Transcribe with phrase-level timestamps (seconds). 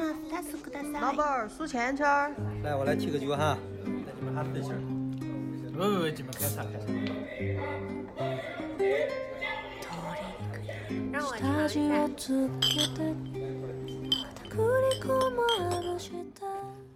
[0.00, 2.32] 様二つください老板儿数钱圈儿。
[2.62, 4.80] 来，我来提个酒哈，带你们哈分心儿。
[5.70, 6.86] 不不不，你们开啥开啥。
[11.12, 12.08] 让我尝一下。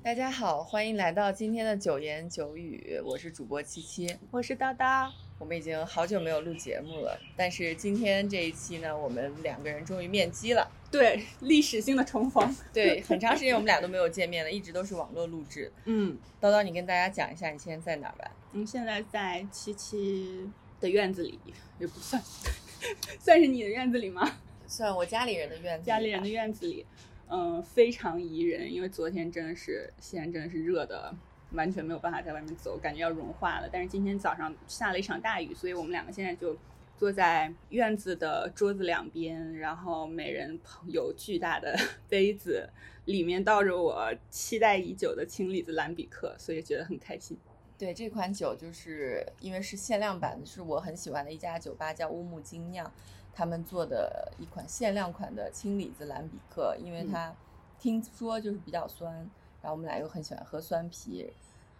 [0.02, 4.16] 大家好，欢迎来到今天的九言九语，我是主播七七。
[4.30, 5.10] 我是叨叨。
[5.45, 10.67] 我们已经好久没有录节目了，但是今天这一期呢，我们两个人终于面基了。
[10.89, 12.55] 对，历史性的重逢。
[12.73, 15.71] 对，很长时间我们俩都没有见面了，一直都是网络录制。
[15.83, 18.31] 嗯，叨叨，你跟大家讲一下你现在在哪儿吧？
[18.53, 21.39] 我们现在在七七的院子里，
[21.77, 22.19] 也不算，
[23.21, 24.39] 算是你的院子里吗？
[24.65, 25.85] 算我家里人的院子。
[25.85, 26.83] 家里人的院子里，
[27.29, 31.15] 嗯，非常宜人，因为昨天真的是西安真的是热的。
[31.55, 33.69] 完全没有办法在外面走，感觉要融化了。
[33.71, 36.55] 但是今天早上下了一场大雨，所以我们两个现在就
[36.97, 41.75] 坐在院子的桌子两边，然后每人有巨大的
[42.07, 42.69] 杯子，
[43.05, 47.37] 里面倒着我期待已久的青李子蓝比克，所以觉得很开心。
[47.77, 52.89] 对，这款酒就是因为是限量版的，是我很喜欢的一家酒吧叫乌木精酿，
[53.33, 57.35] 他们做的一款限量款的青李子蓝比克，因为它
[57.77, 59.13] 听说就是比较酸，
[59.61, 61.29] 然后我们俩又很喜欢喝酸啤。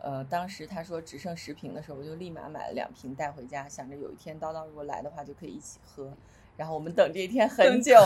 [0.06, 6.14] 呃，当时他说只剩十瓶的时候，我就立马买了两瓶带回家，想着有一天叨叨如果来的话就可以一起喝。
[6.56, 7.96] 然后我们等这一天很久，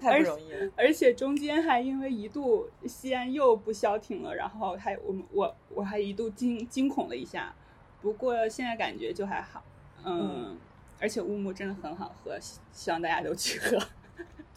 [0.00, 0.72] 太不容易了。
[0.76, 7.54] 而且中间还因为一度西安又不消停了，然后还我们我我还一度惊惊恐了一下。
[8.00, 9.62] 不过现在感觉就还好，
[10.04, 10.56] 嗯，
[10.98, 12.38] 而且乌木真的很好喝，
[12.72, 13.78] 希望大家都去喝。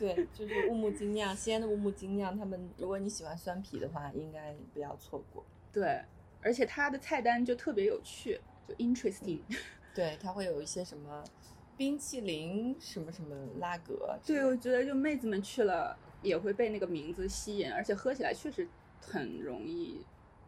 [0.01, 5.45] 对，就是乌木精酿，西安的乌木精酿，他们如果你喜欢酸啤的话，应该不要错过。
[5.71, 6.03] 对，
[6.41, 9.41] 而且它的菜单就特别有趣，就 interesting。
[9.93, 11.23] 对，它会有一些什么
[11.77, 14.17] 冰淇淋，什么什么拉格。
[14.25, 18.67] 对，我觉得就妹子们去了也会被那个名字吸引，而且喝起来确实
[18.99, 20.03] 很容易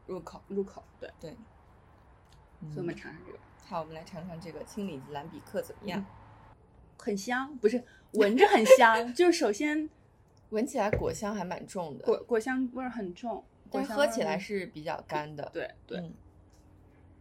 [0.08, 0.42] 入口。
[0.47, 1.38] 入口，对对。
[2.72, 3.38] 所以我们尝尝这个。
[3.68, 6.03] 好，我们来尝尝这个青李子蓝比克怎么样？
[6.97, 7.84] 很香，不是。
[8.19, 9.90] 闻着很香， 就是首先
[10.50, 15.50] 闻起来果香还蛮重的，果果香味儿很重，但喝起来是比较干的。
[15.51, 16.12] 对对，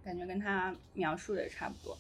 [0.05, 1.97] 感觉跟他描述的也差不多。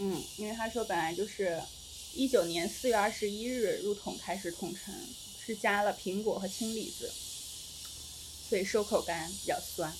[0.00, 1.62] 嗯，因为他说本来就是
[2.14, 4.92] 一九年四月二十一日入桶开始统称，
[5.38, 7.08] 是加了苹果和青李子，
[8.48, 9.92] 所以收口干比较酸。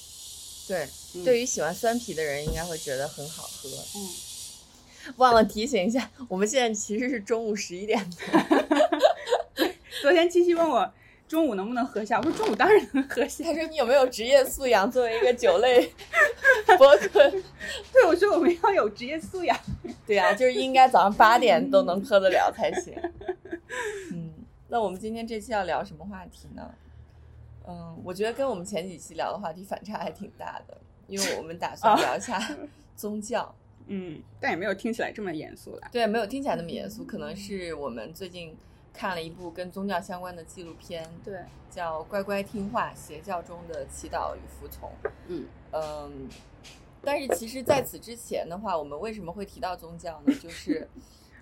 [0.67, 0.89] 对，
[1.25, 3.69] 对于喜欢酸皮的人应该会觉得很好喝。
[3.95, 4.34] 嗯。
[5.17, 8.59] 忘了提醒一下，我们现在其实是中午十一点多。
[10.03, 10.93] 昨天七七问我
[11.27, 13.45] 中午能不能喝下，我说中午当然能喝下。
[13.45, 14.91] 他说你有没有职业素养？
[14.91, 15.93] 作为一个酒类
[16.79, 17.31] 博客，
[17.93, 19.59] 对我说我们要有职业素养。
[20.07, 22.95] 对呀，就是应该早上八点都能喝得了才行。
[24.13, 24.33] 嗯，
[24.69, 26.71] 那我们今天这期要聊什么话题呢？
[27.67, 30.77] 嗯，我觉得跟我们前几期聊的话题反差还挺大的，
[31.09, 32.39] 因为我们打算聊一下
[32.95, 33.55] 宗教。
[33.87, 35.89] 嗯，但也没有听起来这么严肃啦。
[35.93, 38.57] 对，没有听起来那么严肃，可能是我们最近
[38.93, 41.41] 看了一部跟宗教相关的纪录片，对，
[41.71, 44.91] 叫《乖乖听话：邪教中的祈祷与服从》。
[45.29, 46.29] 嗯嗯，
[47.03, 50.33] 但是其实在此之前的话，我们为什么会提到宗教呢？
[50.41, 50.89] 就是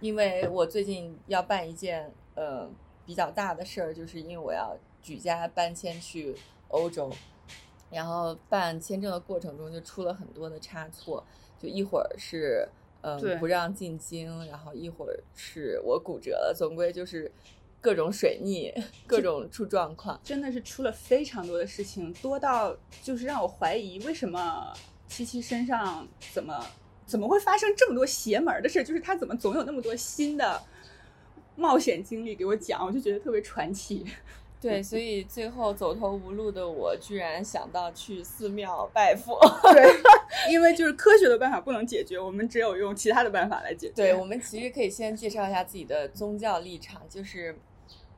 [0.01, 2.69] 因为我最近要办一件呃
[3.07, 6.35] 比较大的事儿，就是因为我要举家搬迁去
[6.69, 7.13] 欧洲，
[7.91, 11.25] 然后办签证的过程中就出了很多的差错。
[11.63, 12.69] 就一会儿是
[13.03, 17.31] 嗯不让进京，然后一会儿是我骨折了，总归就是
[17.81, 18.73] 各种水逆，
[19.07, 24.73] 各种出状况，真的是出了非常多的事情，多到就是让我怀疑为什么
[25.07, 26.67] 七七身上怎么
[27.07, 30.61] 怎么会发生这么多邪门的事，就是他怎么总有那么多新的
[31.57, 34.07] 冒险经历给我讲，我就觉得特别传奇。
[34.63, 39.37] 对，所以最后走投无路的我，居然想到去寺庙拜佛。
[39.75, 39.93] 对，
[40.53, 43.95] 因为就是科学的办法不能解决，我们只有用其他的办法来解决。
[43.95, 47.59] 对，我们其实可以先介绍一下自己的宗教立场，就是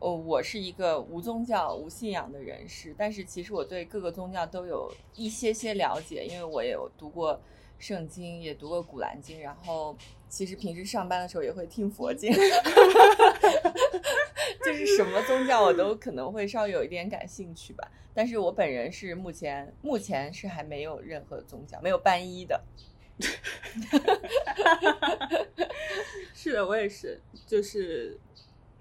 [0.01, 7.41] 哦，我是一个无宗教、无信仰的人士，但是其实我对各个宗教都有一些些了解，因为我也有读过
[7.79, 9.97] 圣经，也读过古兰经，然后
[10.29, 12.31] 其实平时上班的时候也会听佛经。
[14.65, 22.63] 就是什么宗教我都可能会稍微有一点感兴趣吧，但是我本人是目前目前是还没有任何宗教，没有皈依的。
[26.35, 28.19] 是的，我也是，就是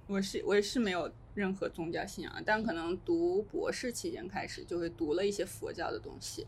[0.07, 6.47] 我是我也是没有任何宗教信仰，但可能读博士期间开始就会读了一些佛教的东西，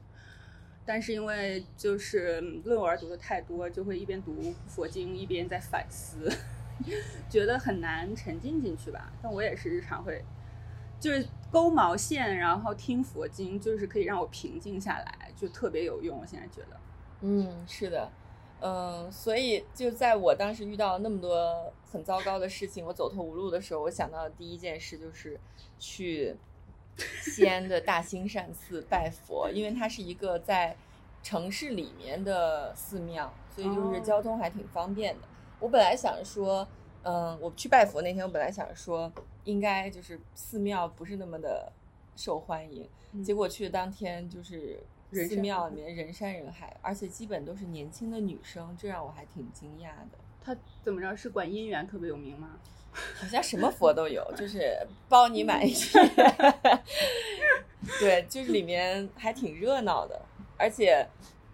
[0.86, 6.32] 但是因为就是论文读的太多，就会一边读佛经一边在反思。
[7.30, 9.12] 觉得很难沉浸进去吧。
[9.22, 10.24] 但我也是日常会，
[11.00, 16.20] 就是勾毛线，然后听佛经，就是可以让我平静下来，就特别有用。
[16.20, 16.80] 我现在觉得，
[17.22, 18.12] 嗯，是的，
[18.62, 25.40] 嗯，所以就在我当时遇到那么多很糟糕的事情，我走投无路的时候，我想到的第一件事就是
[25.80, 26.36] 去
[26.98, 30.76] 西安的大兴善寺拜佛，因为它是一个在
[31.24, 35.28] 城市里面的寺庙，所以就是哦交通还挺方便的。
[35.60, 36.68] 我本来想说，
[37.04, 39.12] 嗯，我去拜佛那天，我本来想说，
[39.44, 41.72] 应该就是寺庙不是那么的
[42.16, 44.80] 受欢迎，嗯结果去的当天就是
[45.12, 50.18] 寺庙里面人山人海，而且基本都是年轻的女生，这让我还挺惊讶的。
[50.44, 52.60] 他怎么着是管姻缘特别有名吗？
[53.20, 54.76] 好像什么佛都有，就是
[55.10, 55.74] 包你满意。
[58.00, 60.22] 对，就是里面还挺热闹的，
[60.58, 61.06] 而且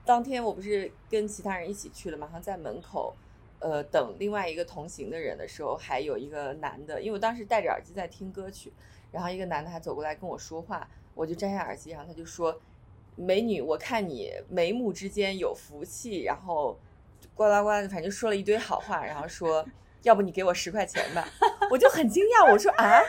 [0.05, 3.15] 当天我不是跟其他人一起去了嘛，好像在门口，
[3.61, 8.73] 呃，等另外一个同行的人的时候，还有一个男的，因为我当时戴着耳机在听歌曲，
[9.11, 12.59] 然后一个男的还走过来跟我说话，我就摘下耳机，然后他就说
[13.15, 16.77] ：“美女，我看你眉目之间有福气。”然后
[17.35, 19.65] 呱啦呱啦，反正说了一堆好话，然后说。
[20.03, 21.27] 要不你给我十块钱吧，
[21.69, 23.01] 我就很惊讶，我说啊，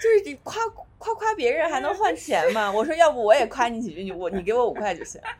[0.00, 0.56] 就是你夸
[0.98, 2.70] 夸夸别人还能换钱吗？
[2.72, 5.20] 我说要不我也夸你几句，你我你给我五块就行。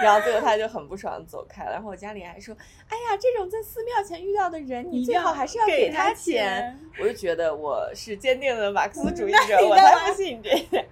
[0.00, 2.54] 然后最后他就很不爽地走开了，然后我家里还说，
[2.88, 6.78] 哎呀，这种在寺庙前遇到的人，你最好还是要给他钱。
[7.00, 10.86] 我就觉得我是坚定的马克思主义者，我才不信这些。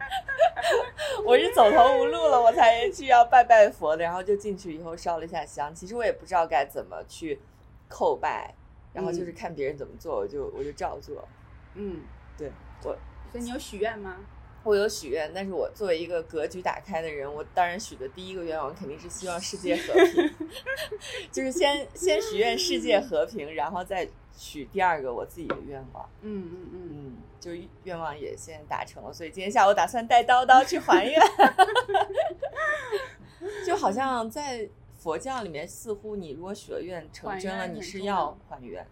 [1.25, 5.73] 我是走投无路了，我才去要拜拜佛的，然后就进去以后烧了一下香。
[5.73, 7.41] 其实我也不知道该怎么去
[7.89, 8.53] 叩拜，
[8.93, 11.27] 然后就是看别人怎么做，我就我就照做。
[11.75, 12.03] 嗯，
[12.37, 12.51] 对
[12.85, 12.97] 我
[13.31, 14.17] 所以你有许愿吗？
[14.65, 20.33] 我有许愿，但是我作为一个格局打开的人，我当然许的第一个愿望肯定是希望世界和平，
[21.33, 26.09] 就是先先许愿世界和平，然后再许第二个我自己的愿望。
[26.21, 27.51] 嗯嗯嗯，嗯，就
[27.83, 31.19] 愿望也先达成了，所以今天下午打算带叨叨去还愿。
[33.67, 34.69] 就好像在
[35.03, 38.87] 佛教里面，似乎你如果许了愿成真了，你是要还愿。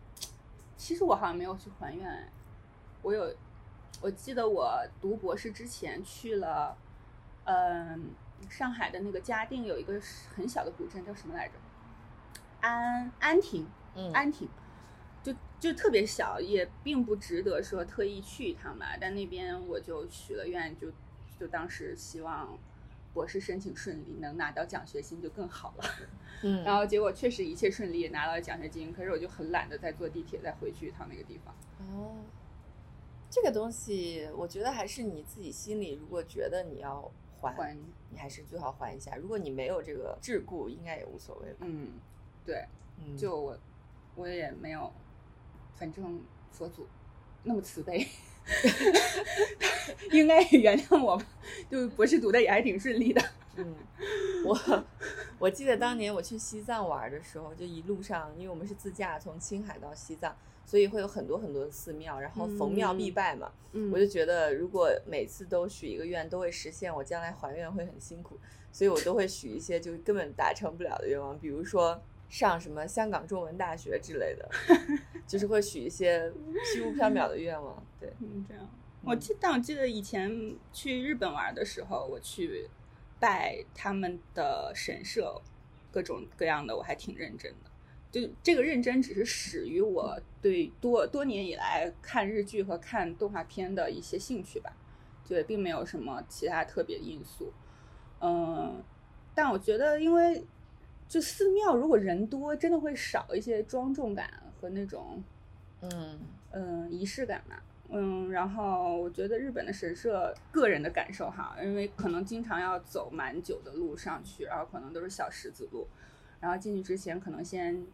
[0.77, 2.29] 其实我好像没有去还愿，哎，
[3.01, 3.33] 我有，
[4.01, 6.77] 我记得我读博士之前去了，
[7.45, 8.11] 嗯，
[8.49, 10.01] 上海的那个嘉定有一个
[10.35, 11.55] 很小的古镇，叫什么来着？
[12.61, 13.65] 安安亭，
[13.95, 14.49] 嗯安亭，
[15.23, 18.97] 就就特别小，也并不值得说特意去一趟吧。
[19.01, 20.89] 但那边我就许了愿，就
[21.39, 22.59] 就当时希望
[23.13, 25.85] 博士申请顺利，能拿到奖学金就更好了。
[26.43, 28.93] 嗯 然后结果确实一切顺利，拿到了奖学金。
[28.93, 31.55] 可是我就很懒得再坐地铁再回去一趟那个地方。
[31.79, 32.17] 哦，
[33.29, 37.11] 这个东西，我觉得还是你自己心里，如果觉得你要
[37.41, 37.77] 还，还
[38.11, 39.17] 你还是最好还一下。
[39.17, 41.59] 如果你没有这个桎梏，应该也无所谓吧。
[41.61, 41.93] 嗯，
[42.45, 42.65] 对，
[42.99, 43.59] 嗯，就我
[44.15, 44.93] 我也没有，
[45.75, 46.21] 反正
[46.51, 46.87] 佛祖
[47.43, 48.07] 那么慈悲，
[50.13, 51.27] 应该也原谅我吧。
[51.71, 53.23] 就博士读的也还挺顺利的。
[53.57, 53.75] 嗯，
[54.45, 54.85] 我
[55.39, 63.51] 我记得当年我去西藏玩的时候，就一路上，因为我们是自驾从青海到西藏，所以会有很多很多的寺庙，然后逢庙必拜嘛。
[63.73, 68.39] 嗯我就觉得，如果每次都许一个愿都会实现，我将来还愿会很辛苦，
[68.73, 72.01] 所以我都会许一些就根本达成不了的愿望，比如说
[72.31, 74.49] 上什么香港中文大学之类的，
[75.27, 76.33] 就是会许一些
[76.73, 77.85] 虚无缥缈的愿望。
[78.01, 78.67] 对，嗯，这样。
[79.03, 82.69] 我记，但我记得以前去日本玩的时候，我去
[83.19, 85.43] 拜他们的神社，
[85.91, 87.71] 各种各样的，我还挺认真的。
[88.13, 94.73] 就这个认真，只是始于我对多多年以来看日剧和看动画片的一些兴趣吧，
[95.25, 97.53] 就也并没有什么其他特别因素。
[98.21, 98.83] 嗯，
[99.35, 100.45] 但我觉得，因为
[101.11, 105.21] 就寺庙如果人多，真的会少一些庄重感和那种
[105.81, 106.21] 嗯
[106.53, 107.61] 嗯仪式感吧。
[107.89, 115.89] 嗯，然后我觉得日本的神社，个人的感受哈，因为可能经常要走蛮久的路上去，然后可能都是小石子路，
[116.39, 117.85] 然后进去之前可能先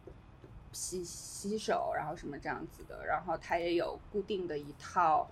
[0.71, 5.27] 洗洗手，然后什么这样子的，然后它也有固定的一套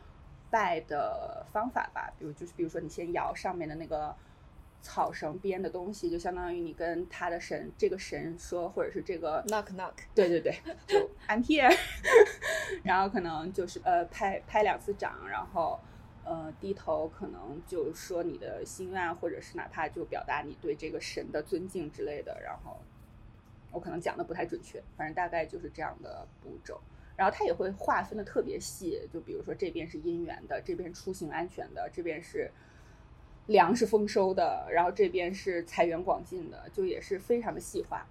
[0.50, 4.16] 拜的方法吧，比如就是比如说你先摇上面的那个
[4.86, 11.76] 草绳编的东西，就相当于你跟他的神这个神说，或者是这个，knock knock，对对对， 就 I'm here，
[12.86, 15.80] 然后可能就是呃拍拍两次掌，然后
[16.24, 22.80] 呃低头可能就说你的心愿，或者是哪怕就表达你对这个神的尊敬之类的，然后
[23.72, 26.80] 我可能讲的不太准确，反正大概就是这样的步骤。
[27.18, 32.52] 然后它也会划分的特别细，就比如说这边是姻缘的，这边出行安全的，这边是
[33.48, 38.06] 粮食丰收的，然后这边是财源广进的，就也是非常的细化。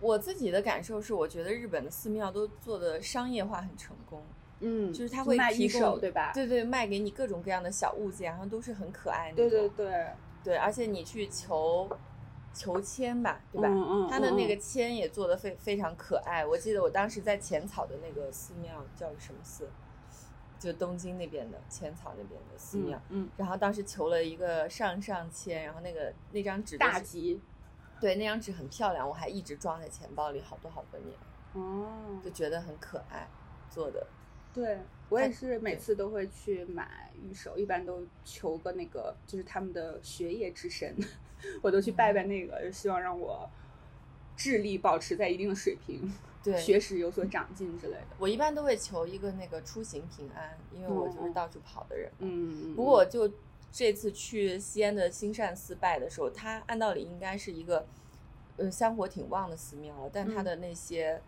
[0.00, 4.22] 我自己的感受是，我觉得日本的寺庙都做的商业化很成功，
[4.60, 6.32] 嗯，就是他会卖提供一手，对吧？
[6.34, 9.70] 对对，卖给你各种各样的小物件，然后都是很可爱那对种。
[9.76, 10.06] 对对，
[10.44, 11.88] 对，而且你去求
[12.52, 13.68] 求签吧，对吧？
[13.68, 16.44] 嗯嗯它的那嗯个签也做的非非常可爱。
[16.44, 19.68] 我记得我当时在浅草的那个寺庙叫什么寺，
[20.62, 23.00] 就东京那边的浅草那边的寺庙。
[23.08, 27.40] 嗯，然后当时求了一个上上签，然后那个那张纸大吉
[28.00, 31.16] 对那张纸很漂亮，我还一直装在钱包里好多好多年，
[31.54, 33.28] 哦，就觉得很可爱
[33.68, 34.06] 做的。
[34.54, 34.78] 对
[35.08, 40.94] 我也是每次都会去买玉手，一般都求个那个就是他们的学业之神，
[41.62, 43.48] 我都去拜拜那个，就希望让我
[44.36, 46.12] 智力保持在一定的水平，
[46.42, 48.06] 对，学识有所长进之类的。
[48.18, 52.18] 我一般都会求一个那个出行平安，因为我就是到处跑的人嘛。
[52.20, 53.30] 嗯，不过我就
[53.70, 57.86] 这次去西安的兴善寺拜的时候，它按道理应该是一个，
[58.56, 60.44] 呃，香火挺旺的寺庙了，但它嗯。
[60.44, 61.20] 的那些，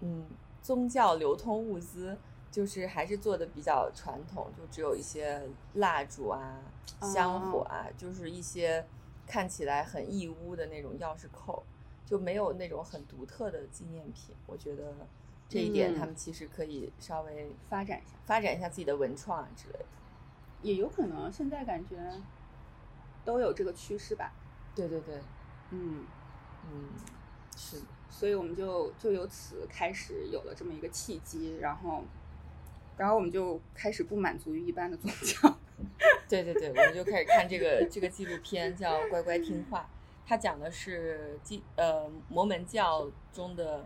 [0.00, 0.24] 嗯，
[0.62, 2.16] 宗教流通物资，
[2.50, 5.42] 就是还是做的比较传统，就只有一些
[5.74, 6.62] 蜡烛啊、
[7.00, 8.86] 香火啊，就是一些
[9.26, 11.62] 看起来很义乌的那种钥匙扣，
[12.04, 14.34] 就没有那种很独特的纪念品。
[14.46, 14.94] 我觉得
[15.48, 19.86] 这一点嗯他们其实可以稍微发展一下，发展一下自己的文创啊之类的。
[20.62, 21.96] 也有可能现在感觉
[23.24, 24.32] 都有这个趋势吧。
[24.74, 25.20] 对对对，
[25.70, 26.04] 嗯，
[26.66, 26.88] 嗯，
[27.56, 27.80] 是，
[28.10, 32.02] 所以我们就就由此开始有了这么一个契机，然后，
[32.96, 35.58] 然后我们就开始不满足于一般的宗教。
[36.28, 39.80] 对对对，我们就开始看这个这个纪录片，叫《乖乖听话》，
[40.26, 43.84] 它讲的是基呃摩门教中的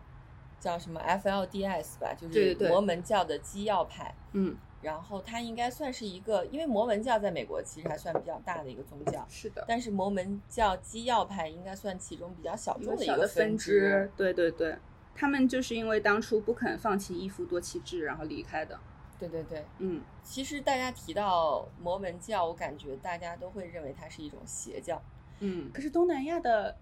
[0.61, 4.15] 叫什么 FLDS 吧，就是摩门教的基要派。
[4.33, 14.77] 嗯，然后它应该算是一个，因为摩门教在美国其实还算比较大的一个宗教，是的，但是摩门教基要派应该算其中比较小众的一个分支，对对对，
[15.15, 18.79] 他们就是因为当初不肯放弃一夫多妻制，然后离开的。
[19.19, 25.03] 对对对，嗯，其实大家提到摩门教，我感觉大家都会认为它是一种邪教。
[25.41, 26.77] 嗯，可是东南亚的，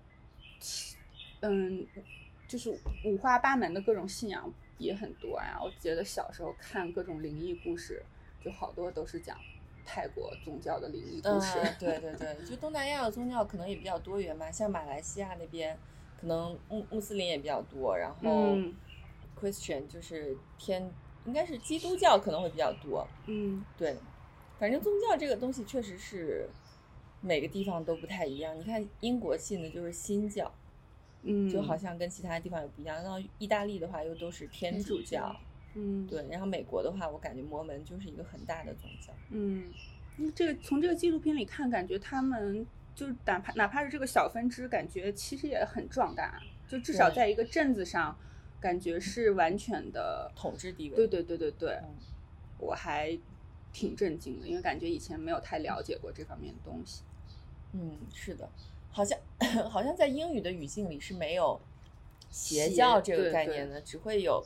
[1.40, 1.86] 嗯，
[2.48, 5.58] 就是五花八门的各种信仰也很多呀。
[5.62, 8.02] 我觉得小时候看各种灵异故事，
[8.42, 9.36] 就好多都是讲
[9.84, 11.58] 泰国宗教的灵异故事。
[11.58, 15.78] 嗯，对对对，就东南亚的宗教可能也比较多元吧，像马来西亚那边
[16.20, 18.74] 可能穆穆斯林也比较多，然后嗯
[19.38, 20.90] Christian 就是天
[21.26, 23.06] 应该是基督教可能会比较多。
[23.26, 23.96] 嗯，对，
[24.58, 26.48] 反正宗教这个东西确实是
[27.26, 28.56] 每个地方都不太一样。
[28.56, 30.54] 你看英国信的就是新教，
[31.22, 33.02] 嗯，就好像跟其他地方也不一样。
[33.02, 35.36] 然后意大利的话又都是天天主主教教，
[35.74, 39.12] 嗯，对，然后美国的话，我感觉摩门就是一个很大的宗教。
[39.30, 39.72] 嗯，
[40.34, 42.64] 这个从这个纪录片里看，感觉他们
[42.94, 48.16] 就是哪怕哪怕是这个小分支，感觉其实也很壮大，就至少在一个镇子上，
[48.60, 51.94] 感觉是完全的统治地位对对对对对，嗯
[52.58, 53.18] 我还
[53.70, 57.02] 挺震惊的，因为感觉以前没有太了解过这方面的东西。
[57.78, 58.48] 嗯，是的，
[58.90, 59.18] 好像
[59.68, 61.60] 好像在英语的语境里是没有
[62.30, 64.42] 邪邪教这个概念的，只会有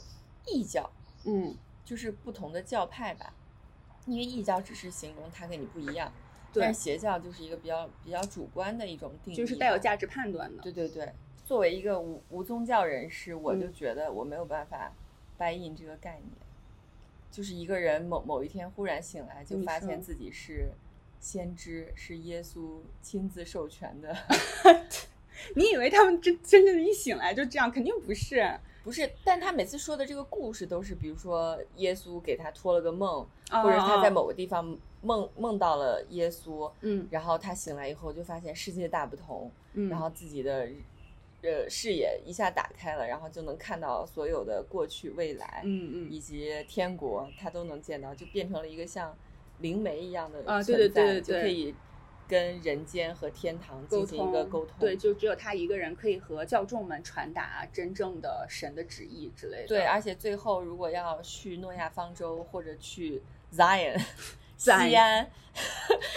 [0.47, 0.91] 异教，
[1.25, 3.33] 嗯，就是不同的教派吧。
[4.07, 6.13] 因为异教只是形容它跟你不一样，
[6.53, 10.63] 但是邪教就是一个比较比较主观的一种定义，就是带有价值判断的。
[10.63, 11.13] 对对对，
[11.45, 14.93] 作为一个无无宗教人士，我就嗯觉得我没有办法
[15.39, 16.33] buy in 这个概念。
[17.31, 20.73] 就是一个人某某一天忽然醒来，就发现自己是
[21.21, 24.17] 先知，是耶稣亲自授权的。
[25.55, 27.71] 你以为他们真真正的一醒来就这样？
[27.71, 28.45] 肯定不是。
[28.83, 40.67] 不是，但他每次说的这个故事都是，比如说耶稣给他托了个梦，啊或者他在啊某个地方梦梦到了耶稣，嗯然后他醒来以后就发现世界大不同，嗯，然后自己的
[41.43, 49.15] 呃视野一下打开了，然后就能看到所有的过去、未来，嗯嗯以及天国，他都能见到，就变成了一个像
[49.61, 51.75] 灵媒一样的啊存在，对对对对对就可以
[52.29, 54.77] 跟人间和天堂进行一个沟通。
[54.79, 59.69] 对，就只有他一个人可以和教众们传达真正的神的旨意之类的。
[59.69, 64.01] 对，而且最后如果要去诺亚方舟或者去 Zion
[64.57, 65.29] 西安，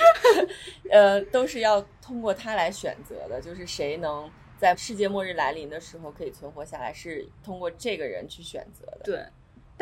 [0.91, 9.01] 呃，都是要通过他来选择的，就是谁能在世界末日来临的时候可以存活下来，是通过这个人去选择的。
[9.03, 9.25] 对，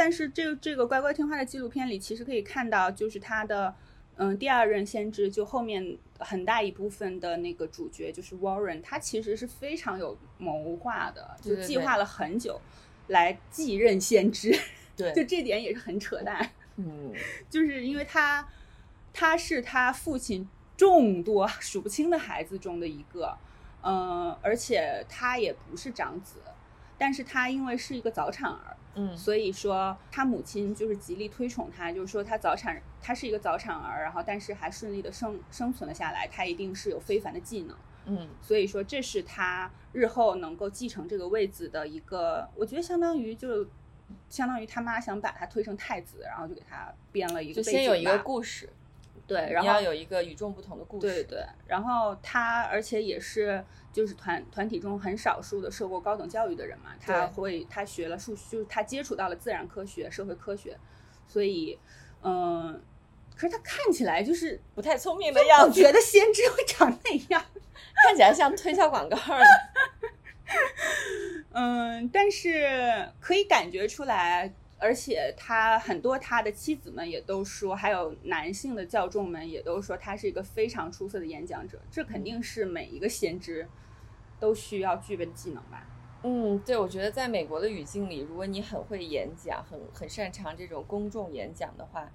[0.03, 3.71] 但是这个这个乖乖听话的纪录片里，其实可以看到，就是他的
[4.15, 12.59] 嗯第二任先知，就后面很大一部分的那个主角就是 Warren，他其实是非常有谋划的，就计划了很久
[13.09, 14.51] 来继任先知，
[14.97, 17.13] 对， 就这点也是很扯淡，嗯，
[17.47, 18.49] 就是因为他
[19.13, 23.37] 他是他父亲众多 数不清的孩子中的一个，
[23.83, 26.39] 嗯、而且他也不是长子。
[27.01, 29.17] 但是他因为是一个早产儿，嗯。
[29.17, 37.75] 所以说他母亲就是极力推崇他，就是说他早产，他是一个早产儿，然后但是还顺利的生生存了下来，他一定是有非凡的技能。
[38.05, 38.29] 嗯。
[38.39, 43.65] 所以说，这是他日后能够继承这个位子的一个，我觉得相当于就
[44.29, 48.69] 相当于他妈想把他推成太子，然后就给他编了一个就先有一个故事，
[49.31, 51.07] 对，然后你要有一个与众不同的故事。
[51.07, 60.77] 对对，然后他而且也是就是团团体中很少数的受过高等教育的人嘛，他会他学了数，就是他接触到了自然科学、社会科学，
[61.29, 61.79] 所以
[62.21, 62.81] 嗯，
[63.33, 67.41] 可是他看起来就是不太聪明的样子，我觉得先知会长那样。
[68.03, 69.45] 看起来像推销广告的。
[71.53, 81.79] 嗯，但是可以感觉出来，而且他很多他的妻子们也都说，还有男性的教众们也都说，他是一个非常出色的演讲者。
[81.91, 83.67] 这肯定是每一个先知
[84.39, 85.87] 都需要具备的技能吧？
[86.23, 92.11] 嗯，对，我觉得在美国的语境里，如果你很会演讲，很很擅长这种公众演讲的话，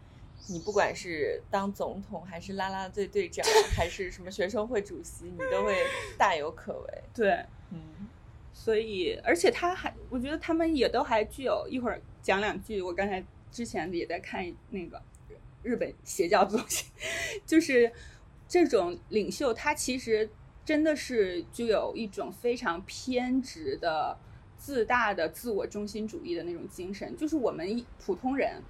[0.48, 3.44] 你不管是当总统，还是啦啦队队长，
[3.76, 5.74] 还是什么学生会主席，你都会
[6.18, 7.02] 大有可为。
[7.14, 8.08] 对，嗯，
[8.52, 12.82] 所以而且他还，我觉得他们也都还具有一会儿讲两句。
[12.82, 15.00] 我刚才之前也在看那个
[15.62, 16.86] 日本邪教的东西，
[17.46, 17.92] 就是
[18.48, 20.28] 这种领袖，他其实
[20.64, 24.18] 真的是具有一种非常偏执的、
[24.58, 27.16] 自大的、自我中心主义的那种精神。
[27.16, 28.60] 就是我们普通人，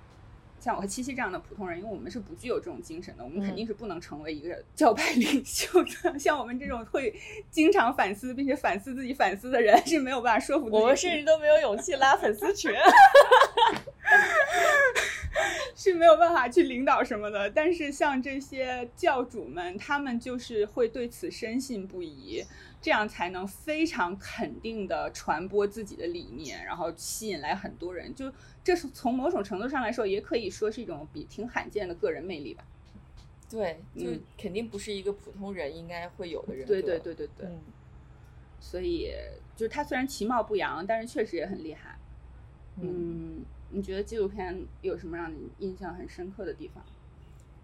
[0.66, 6.18] 像我和七七这样的普通人，因为我们是不具有这种精神的，我们肯嗯定是不能成为一个教派领袖的。
[6.18, 7.14] 像我们这种会
[7.52, 10.76] 经常反思并且反思自己反思的人，是没有办法说服自己。
[10.76, 12.72] 我们甚至都没有勇气拉粉丝群。
[15.76, 17.48] 是没有办法去领导什么的。
[17.50, 22.42] 但是像这些教主们，他们就是会对此深信不疑，
[22.86, 28.14] 这样才能非常肯定的传播自己的理念，然后吸引来很多人。
[28.14, 32.64] 就这是从某种程度上来说，也可以说是一种比挺罕见的个人魅力吧。
[33.50, 36.74] 对，就嗯肯定不是一个普通人应该会有的人格。
[36.74, 37.58] 对对对对对，嗯，
[38.60, 39.10] 所以
[39.56, 41.98] 就是他虽然其貌不扬，但是确实也很厉害。
[42.76, 46.84] 嗯，嗯，你觉得纪录片有什么让你印象很深刻的地方？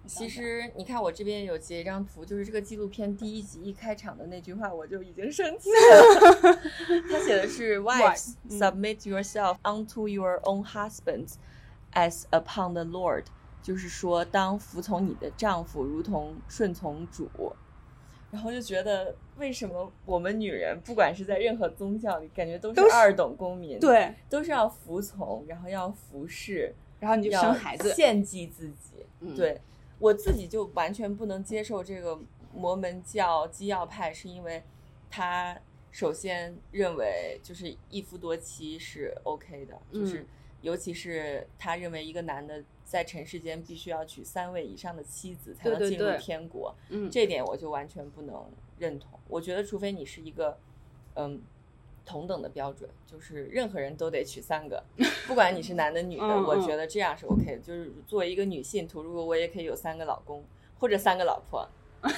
[0.06, 6.58] 其实你看我这边有截一张图，就是这个纪录片第一集一开场的那句话，我就已经生气了。
[7.08, 11.34] 他写的是 “Wives 嗯 submit yourself unto your own husbands
[11.92, 13.24] as upon the Lord”，
[13.62, 17.30] 就是说当服从你的丈夫，如同顺从主。
[18.30, 27.92] 然后就觉得，为什么我们女人不管是在任何宗教里，感觉都是二等公民，，对，都是要服从，然后要服侍，然后你就要生孩子。
[27.92, 29.06] 献祭自己。
[29.20, 29.60] 嗯对
[30.02, 32.18] 我自己就完全不能接受这个
[32.52, 34.62] 摩门教基要派，是因为
[35.08, 35.56] 他
[35.92, 40.26] 首先认为就是一夫多妻是 OK 的，就是嗯
[40.62, 48.44] 尤其是他认为一个男的在尘世间必须要娶三位以上的妻子才能进入对对对天国，嗯，这点我就完全不能
[48.78, 49.18] 认同。
[49.28, 50.56] 我觉得，除非你是一个，
[51.14, 51.40] 嗯，
[52.04, 54.82] 同等的标准，就是任何人都得娶三个，
[55.26, 57.58] 不管你是男的女的，我觉得这样是 OK 的。
[57.58, 60.44] 就是作为一个女性徒，如果我也可以有三个老公
[60.78, 61.68] 或者三个老婆，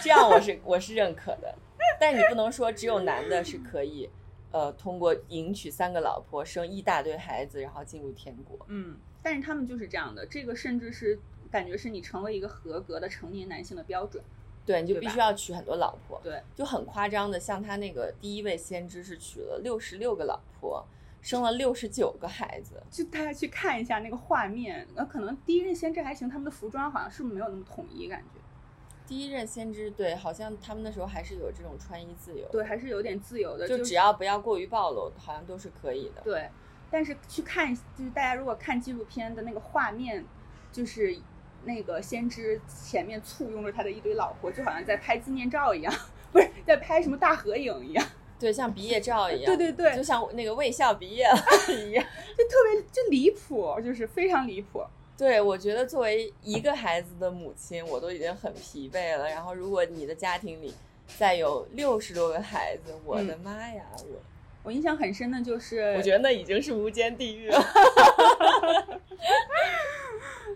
[0.02, 1.54] 这样我是我是认可的。
[2.00, 4.08] 但你不能说只有男的是可以，
[4.50, 8.58] 呃，通过迎娶三个老婆，生一大堆孩子，然后进入天国。
[8.68, 11.18] 嗯，但是他们就是这样的，这个甚至是
[11.50, 14.24] 感觉是你成为一个合格的成年男性的标准。
[14.66, 16.20] 对，你就必须要娶很多老婆。
[16.22, 20.84] 对，就很夸张的，像他那个第一位先知是娶了六十六个老婆，
[21.20, 22.82] 生了六十九个孩子。
[22.90, 28.40] 就大家去看一下那个画面，那可能第一任先知还行，他们的服装好像是没有那么统一感觉？
[29.06, 36.22] 第一任先知对，好像他们那时候还是有这种穿衣自由，对，还是有点自由的，就只要不要过于暴露，好像都是可以的。
[36.22, 36.48] 对。
[36.90, 40.24] 但是去看，就是大家如果看纪录片的那个画面，
[40.70, 41.18] 就是
[41.64, 45.94] 那个先知前面簇拥着他的一堆老婆，就好像在拍纪念照一样，
[46.32, 48.06] 不是在拍什么大合影一样，
[48.38, 51.36] 对，像毕业照一样，对对对就像那个卫校毕业了
[51.74, 52.04] 一样。
[52.36, 54.82] 就特别就离谱，就是非常离谱。
[55.16, 59.28] 对，我觉得作为一个孩子的母亲，我都已经很疲惫了。
[59.28, 60.74] 然后，如果你的家庭里
[61.16, 64.20] 再有六十多个孩子，我的妈呀，我
[64.64, 67.58] 我印象很深的就是，我觉得那已经是无间地狱了。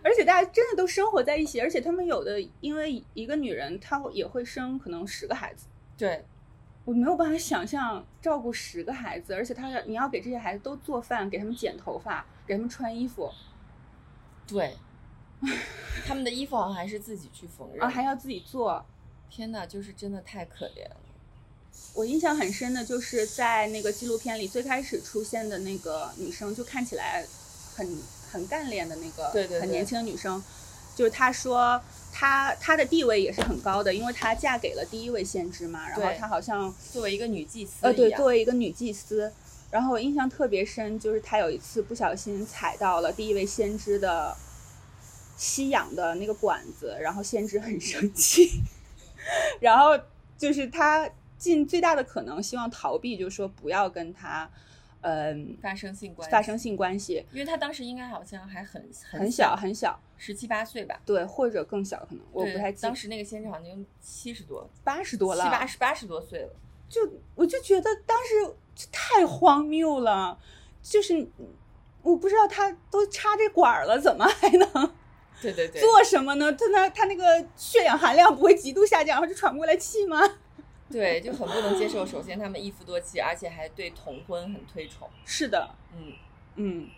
[0.02, 5.66] 而且大家真的都生活在一起，而且他们有的因为一个女人她也会生可能十个孩子，
[5.96, 6.24] 对，
[6.84, 13.30] 我没有办法想象照顾十个孩子，而且她要你要给这些孩子都做饭，给他们剪头发，给他们穿衣服，
[14.46, 14.74] 对，
[16.06, 18.86] 他们的衣服好像还是自己去缝纫，然后还要自己做，
[19.28, 20.96] 天哪，就是真的太可怜了。
[21.94, 27.26] 我印象很深的就是在那个纪录片里最开始出现的那个女生，就看起来
[27.74, 27.98] 很
[28.30, 30.42] 很干练的那个，对对对很年轻的女生，
[30.94, 31.80] 就是她说
[32.12, 39.32] 她她的地位也是很高的，因为她嫁给了第一位先知嘛，然后她好像作为一个女祭司呃对，作为一个女祭司，
[39.70, 44.36] 然后我印象特别深，就是她有一次不小心踩到了第一位先知的
[45.36, 48.62] 吸氧的那个管子，然后先知很生气，
[49.60, 49.98] 然后
[50.36, 54.50] 就是她尽最大的可能希望逃避，就是说不要跟他
[55.00, 66.50] 嗯、发生性关系，发生性关系，因为他当时应该好像还很很小很小，十七八岁吧，对，或者更小可能，我不太记当时那个先生好像七十多，八十多了，七八十八十多岁了。
[66.88, 67.00] 就
[67.36, 68.54] 我就觉得当时
[68.90, 70.36] 太荒谬了，
[70.82, 71.28] 就是
[72.02, 74.68] 我不知道他都插这管儿了，怎么还能
[75.40, 76.52] 对对对，做什么呢？
[76.52, 80.18] 他那他那个血氧含量不会极度下降，然后就喘不过来气吗？
[80.90, 82.04] 对，就很不能接受。
[82.06, 85.08] 首先，他们一夫多妻，而且还对同婚很推崇。
[85.24, 86.12] 是的，嗯，
[86.56, 86.88] 嗯。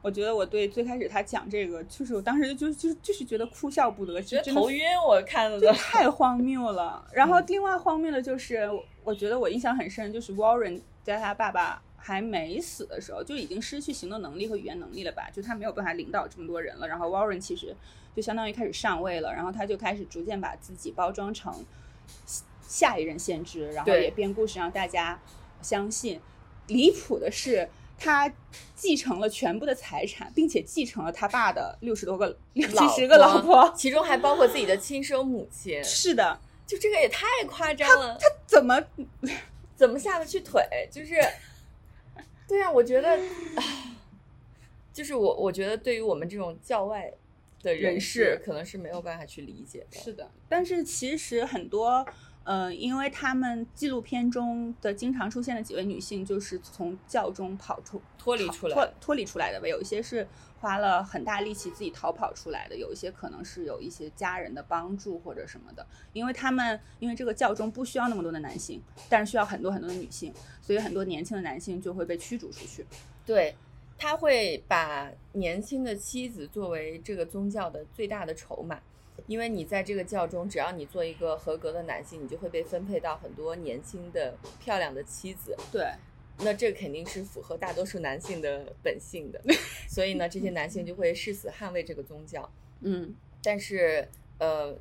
[0.00, 5.72] 我觉得我对最开始他讲这个，就是我当时就就就是觉得哭笑不得，觉得头晕，我看了。
[5.74, 7.06] 太荒谬了。
[7.14, 15.30] 然后嗯另外荒谬的就是，我我觉得我印象很深，就是 Warren 在他爸爸还没死的时候，就已经失去行动能力和语言能力了吧？
[15.32, 16.88] 就他没有办法领导这么多人了。
[16.88, 17.72] 然后 Warren 其实
[18.16, 21.54] 就相当于开始上位了，然后他就开始逐渐把自己包装成
[22.72, 25.20] 下一任先知，然后也编故事让大家
[25.60, 26.20] 相信。
[26.68, 27.68] 离谱的是。
[27.98, 28.28] 他
[28.74, 33.72] 继承了全部的财产，并且继承了他爸的六十多个、六七十个老婆。
[33.76, 35.84] 其中还包括自己的亲生母亲。
[35.84, 38.18] 是的，就这个也太夸张了。
[38.18, 38.82] 他怎么
[39.76, 40.60] 怎么下得去腿？
[40.90, 41.14] 就是，
[42.48, 43.10] 对啊，我觉得，
[43.54, 43.62] 啊
[44.92, 47.08] 就是我我觉得对于我们这种教外
[47.62, 50.00] 的人人士可能是没有办法去理解的。
[50.00, 52.04] 是的，但是其实很多，
[52.44, 59.66] 呃，因为他们纪录片中的经常出现的几位女性，就是从教中跑出、脱离出来脱脱离出来的吧。
[59.68, 60.26] 有一些是
[60.60, 65.86] 花了很大力气自己逃跑出来的，有一些可能是有一些家人的帮助或者什么的。
[66.12, 72.84] 因为他们因为这个教中不需要那么多的男性，但是需要很多很多的女性，所以很多年轻的男性就会被驱逐出去。
[73.24, 73.54] 对，
[73.96, 78.80] 他会把年轻的妻子作为这个宗教的最大的筹码，
[79.32, 85.56] 因为你在这个教中，只要你做一个合格的男性，你就会被分配到很多年轻的漂亮的妻子。
[85.72, 85.90] 对，
[86.40, 89.40] 那这肯定是符合大多数男性的本性的，
[89.88, 92.46] 所以呢，这些男性就会誓死捍卫这个宗教。
[92.80, 94.06] 嗯，但是，
[94.38, 94.76] 呃，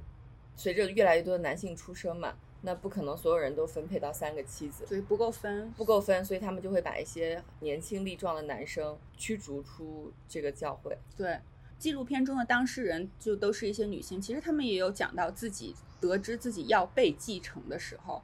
[0.58, 5.72] 随着越来越多的男性出生嘛，那不可能所有人都分配到三个妻子，所以不够分。
[5.78, 10.98] 不够分，所以他们就会把一些年轻力壮的男生驱逐出这个教会。
[11.16, 11.40] 对，
[11.82, 18.22] 纪录片中的当事人就都是一些女性，其实她们也有讲到自己得知自己要被继承的时候，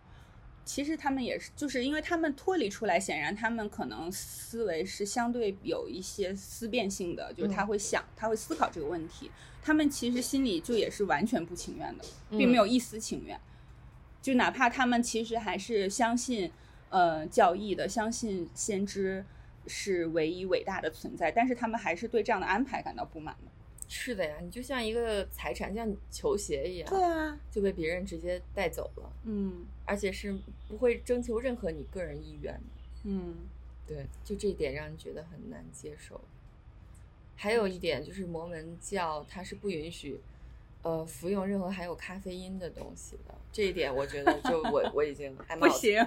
[0.63, 9.31] 其实她们也是，就是因为她们脱离出来，显然她们可能思维是相对有一些思辨性的，就是她会想，她会思考这个问题，
[9.63, 13.41] 她们其实心里就也是完全不情愿的，并没有一丝情愿，
[14.21, 16.51] 就哪怕她们其实还是相信，
[16.91, 19.25] 呃，教义的，相信先知。
[19.67, 23.51] 是唯一伟大的存在，但是他们还是对这样的安排感到不满的。
[23.89, 32.61] 是的呀，你就像一个财产，像球鞋一样，对啊，就被别人直接带走了，嗯而且是不会征求任何你个人意愿的。
[33.05, 33.35] 嗯，
[33.87, 36.19] 对，就这一点让人觉得很难接受。
[37.37, 40.19] 还有一点就是摩门教它是不允许，
[40.83, 43.33] 呃，服用任何含有咖啡因的东西的。
[43.51, 45.97] 这一点我觉得就我 我已经还不行，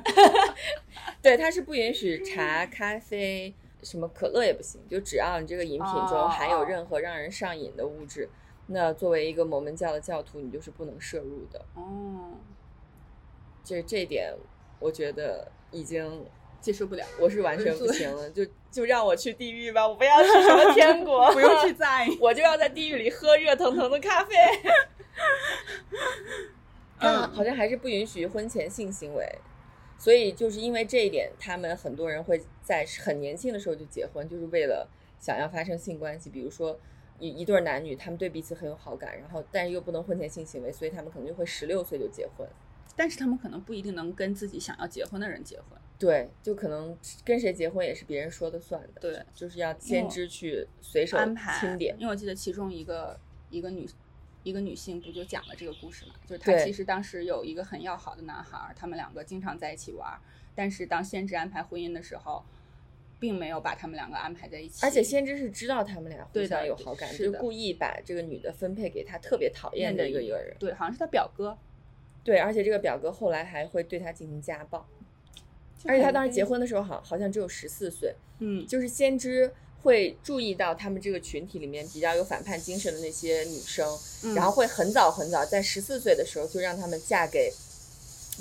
[1.20, 3.52] 对，它是不允许茶、咖啡、
[3.82, 8.30] 什么可乐也不行，就只要你这个饮品中含有任何让人上瘾的物质，
[8.68, 11.64] 那作为一个摩门教的教徒，你就是不能摄入的。
[11.74, 12.36] 哦，
[13.64, 14.32] 这这一点，
[14.78, 16.24] 我觉得已经
[16.60, 22.16] 接受不了，我是完全不行了，就就让我去地狱吧，我不要去什么天国， 不用去在意。
[22.20, 24.34] 我就要在地狱里喝热腾腾的咖啡。
[26.98, 29.26] 但 好像还是不允许婚前性行为，
[29.98, 36.28] 所以就是因为这一点，他们很多人会在很年轻的时候就结婚，就是为了想要发生性关系。
[36.28, 36.78] 比如说
[37.18, 42.46] 一一对男女，他们对彼此很有好感，然后但是又不能婚前性行为，所以他们可能就会十六岁就结婚。
[42.96, 45.79] 但是他们可能不一定能跟自己想要结婚的人结婚。
[46.00, 49.00] 对，就可能跟谁结婚也是别人说的算的。
[49.02, 51.94] 对，就是要先知去随手安排清点。
[51.98, 53.86] 因为我记得其中一个一个女
[54.42, 56.14] 一个女性不就讲了这个故事嘛？
[56.26, 60.18] 就是她其实当时有一个很要好的男孩儿，他们两个经常在一起玩儿，
[60.54, 62.42] 但是当先知安排婚姻的时候，
[63.18, 64.86] 并没有把他们两个安排在一起。
[64.86, 70.56] 而且先知是知道他们俩互相有好感，就故意把这个女的分配给他特别讨厌的一个一个人。
[70.58, 71.58] 对，好像是他表哥。
[72.24, 74.88] 对，而且这个表哥后来还会对他进行家暴。
[75.84, 84.34] 而且他当时结婚的时候好好像只有十四岁，嗯，就是先知会注意到他们这个群体里面比较有反叛精神的那些女生，嗯。
[84.34, 87.50] 然后会很早很早，在十四岁的时候就让他们嫁给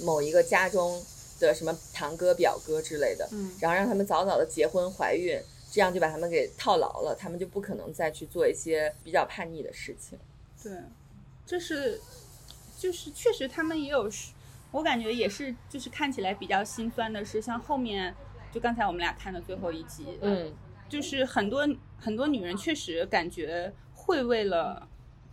[0.03, 1.01] 某一个家中
[1.39, 3.51] 的什么堂哥、表哥之类的，嗯。
[3.61, 10.19] 然后让他们早早的结婚、怀孕，这样就把他们给套牢了，他们就不可能再去做一些比较叛逆的事情。
[10.61, 10.73] 对，
[11.45, 12.01] 这是
[12.77, 14.31] 就是确实他们也有是，
[14.71, 18.13] 我感觉也是，就是看起来比较心酸的是，像后面
[18.51, 20.53] 就刚才我们俩看的最后一集，嗯，
[20.87, 24.87] 就是很多很多女人确实感觉会为了，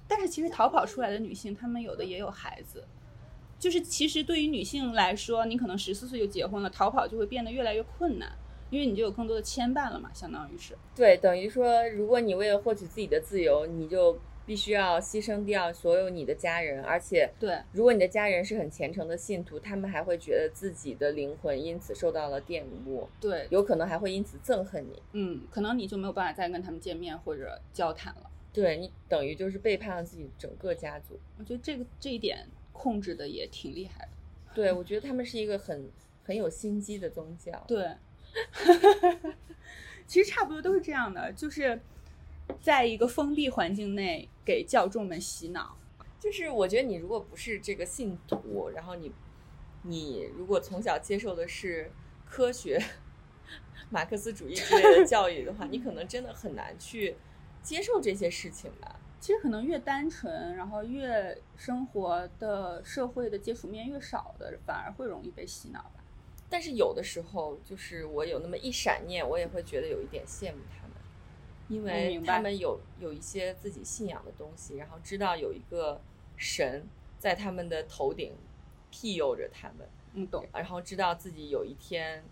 [0.09, 2.85] 但是其实逃跑出来的女性，她们有的也有孩子。
[3.59, 8.31] 就是其实对于女性来说，你可能十四岁就结婚了，逃跑就会变得越来越困难，
[8.69, 10.77] 因为你就有更多的牵绊了嘛，相当于是。
[10.95, 25.03] 对，等于说，如果你为了获取自己的自由，你就必须要牺牲掉所有你的家人，而且对，如果你的家人是很虔诚的信徒，他们还会觉得自己的灵魂因此受到了玷污，对，有可能还会因此憎恨你。
[25.13, 28.31] 嗯，可能你就没有办法再跟他们见面或者交谈了。
[28.53, 31.19] 对你等于就是背叛了自己整个家族。
[31.39, 34.09] 我觉得这个这一点控制的也挺厉害的。
[34.55, 35.91] 对，我觉得他们是一个很
[36.25, 37.63] 很有心机的宗教。
[37.69, 37.91] 对，
[40.07, 41.79] 其实差不多都是这样的，就是
[42.63, 45.77] 在一个封闭环境内给教众们洗脑。
[46.19, 49.13] 就是我觉得你如果不是这个信徒，然后你
[49.83, 51.93] 你如果从小接受的是
[52.25, 52.83] 科学、
[53.91, 57.17] 马克思主义之类的教育的话，你可能真的很难去
[57.63, 58.99] 接受这些事情吧。
[59.21, 66.05] 其实可能越单纯，然后越生活的社会的接触面越少的，反而会容易被洗脑吧。
[66.49, 70.86] 但是有的时候，就是我有那么一闪念，我也会觉得有一点羡慕他们，
[71.69, 76.01] 因为他们有有一些自己信仰的东西，然后知道有一个
[76.37, 76.87] 神
[77.19, 78.35] 在他们的头顶
[78.91, 80.47] 庇佑着他们，嗯，懂。
[80.53, 82.25] 然后知道自己有一天，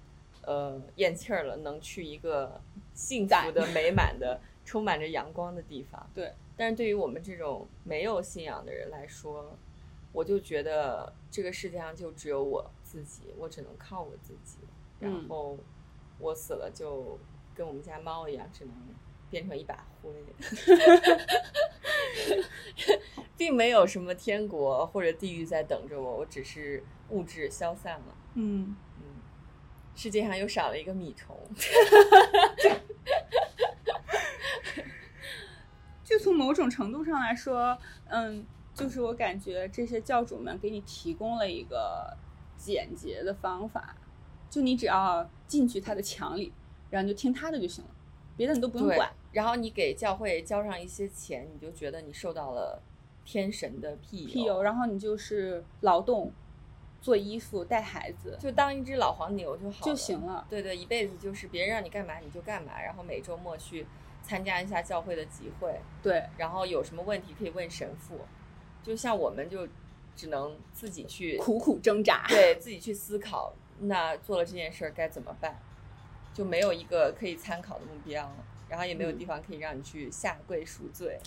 [0.43, 2.61] 呃，咽气儿了，能去一个
[2.93, 6.09] 幸福的、美满的、充满着阳光的地方。
[6.15, 9.59] 对，但是对于我们这种没有信仰的人来说，
[10.13, 14.59] 我就觉得这个世界上就只有我自己，我只能靠我自己。
[15.01, 15.59] 然嗯后
[16.21, 17.19] 我死了就
[17.55, 18.75] 跟我们家猫一样，只能
[19.35, 20.13] 变成一把灰，
[23.37, 28.17] 并没有什么天国或者地狱在等着我，我只是物质消散了。
[28.35, 29.07] 嗯，嗯，
[29.97, 31.37] 世界上又少了一个米虫。
[36.05, 42.17] 就从某种程度上来说，嗯，就是我感觉这些教主们给你提供了一个
[42.57, 43.97] 简洁的方法，
[44.49, 46.53] 就你只要进去他的墙里，
[46.89, 47.91] 然后你就听他的就行了，
[48.37, 52.83] 别的你都不用管。，然后你给教会交上一些钱，你就觉得你受到了
[53.25, 56.33] 天神的庇佑，庇佑，然后你就是劳动、
[57.01, 60.47] 做衣服、带孩子就当一只老黄牛就好就行了。
[60.49, 63.87] 对对，一辈子就是别人让你干嘛你就干嘛，然后每周末去
[64.23, 68.21] 参加一下教会的集会，对，然后有什么问题可以问神父。
[68.83, 69.67] 就像我们就
[70.15, 72.27] 只能自己去苦苦挣扎。
[72.29, 75.59] 对自己去思考，那做了这件事儿该怎么办，
[76.35, 78.31] 就没有一个可以参考的目标，
[78.69, 81.19] 然后也没有嗯地方可以让你去下跪赎罪。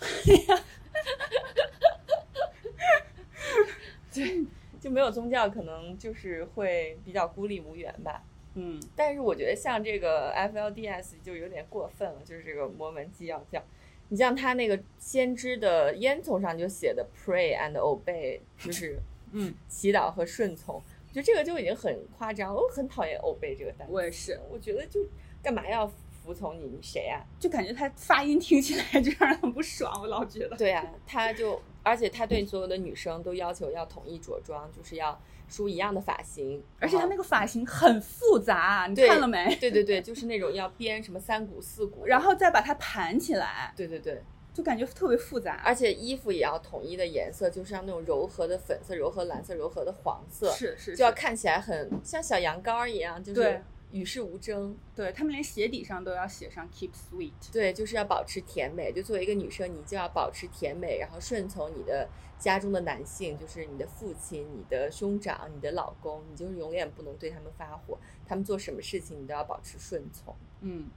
[4.14, 4.46] 对，
[4.80, 8.22] 就没有宗教，可能就是会比较孤立无援吧。
[8.56, 13.64] 嗯，但是我觉得像这个 FLDS 就有点过分了，就是这个摩门基要教。
[14.10, 18.98] 你像他那个先知的烟囱上就写的 “pray and obey”，就是
[19.32, 20.76] 嗯，祈祷和顺从。
[20.76, 23.94] 我觉得这个就已经很夸张，我很讨厌 “obey” 这个单词。
[23.94, 25.00] 我也是，我觉得就
[25.42, 26.66] 干嘛要服从你？
[26.66, 30.56] 你谁呀、就感觉他发音听起来 就让人很不爽，我老觉得。
[30.58, 39.56] 对呀、他就 而且他对所有的女生都要求要统一着装，就是要梳一样的发型，而且他那个发型很复杂，你看了没？
[39.56, 44.22] 对对对，就是那种要编什么三股四股， 然后再把它盘起来，对对对，
[44.58, 45.62] 就感觉特别复杂。
[45.64, 54.76] 而且衣服也要统一的颜色，就是要那种柔和的粉色、柔和蓝色、柔和的黄色，是是，就要看起来很像小羊羔儿一样，就是与世无争。
[54.96, 57.34] 对他们连鞋底上都要写上 keep sweet。
[57.54, 58.92] 对，就是要保持甜美。
[58.92, 68.00] 就作为一个女生，你就要保持甜美，然后顺从你的家中的男性，就是你的父亲、你的兄长、你的老公，你就是永远不能对他们发火。
[68.28, 70.36] 他们做什么事情，你都要保持顺从。
[70.62, 70.90] 嗯，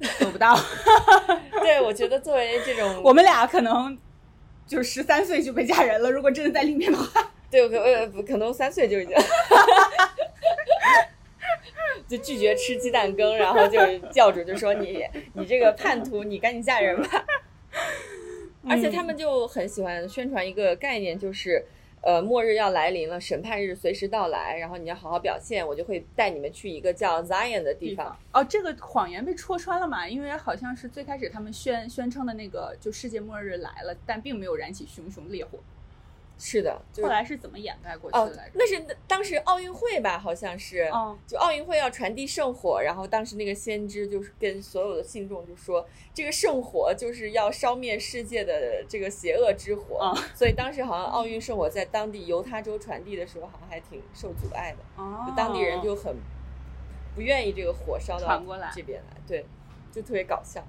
[0.18, 0.58] 做不到。
[1.60, 3.96] 对，我觉得作为这种， 我们俩可能
[4.66, 7.30] 就十三岁就被嫁人了，如果真的在里面的话。
[7.50, 9.16] 对，我可呃不可能三岁就已经。
[12.08, 17.24] 就拒绝吃鸡蛋羹，然后就是教主就说你你这个叛徒，你赶紧嫁人吧。
[18.68, 21.64] 而且他们就很喜欢宣传一个概念，就是
[22.02, 28.16] 呃，末日要来临了，审判日随时到来，然后你要好好表现，我就会带你们去一个叫 Zion 的地方。
[28.32, 30.08] 哦，这个谎言被戳穿了嘛？
[30.08, 35.58] 因为好像是最开始他们宣宣称的那个就世界末日来了，但并没有燃起熊熊烈火。
[36.42, 40.84] 是的，就后来是怎么掩盖过去哦的来着？，那是当时奥运会吧，好像是。
[40.84, 56.16] 哦，就奥运会要传递圣火，然后当时那个先知就是跟所有的信众就说，这个圣火就是要烧灭世界的这个邪恶之火，啊所以当时好像奥运圣火在当地犹他州传递的时候，好像还挺受阻碍的，哦就当地人就很
[57.14, 58.42] 不愿意这个火烧到
[58.74, 59.44] 这边来，对，
[59.92, 60.66] 就特别搞笑。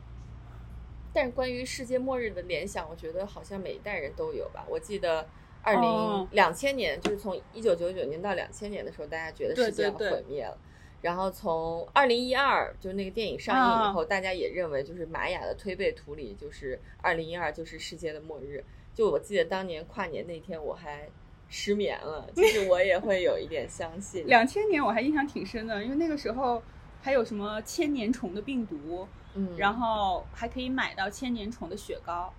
[1.14, 4.64] 但是关于世界末日的联想，我觉得好像每一代人都有吧。
[4.70, 5.28] 我记得
[5.64, 10.58] 二零哦两千年，就是从一九九九年到两千年的时候，大家觉得世界要毁灭了。
[11.02, 18.64] 然后从二零一二，就是那个电影上映以啊后，大家也认为就是玛雅的推背图里，就是二零一二就是世界的末日。
[18.94, 21.08] 就我记得当年跨年那天，我还
[21.50, 24.28] 失眠了，就是我也会有一点相信。
[24.28, 26.62] 两千年我还印象挺深的，因为那个时候
[27.02, 32.34] 还有什么千年虫的病毒，嗯，然后还可以买到千年虫的雪糕。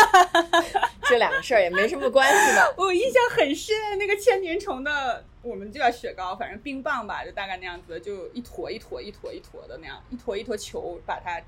[1.08, 2.62] 这两个事儿也没什么关系吧？
[2.76, 11.40] 我印象很深，那个千年虫的，我们就叫雪糕，反正冰棒吧，就大概那样子，就一坨一坨一坨一坨的那样，一坨一坨球，把它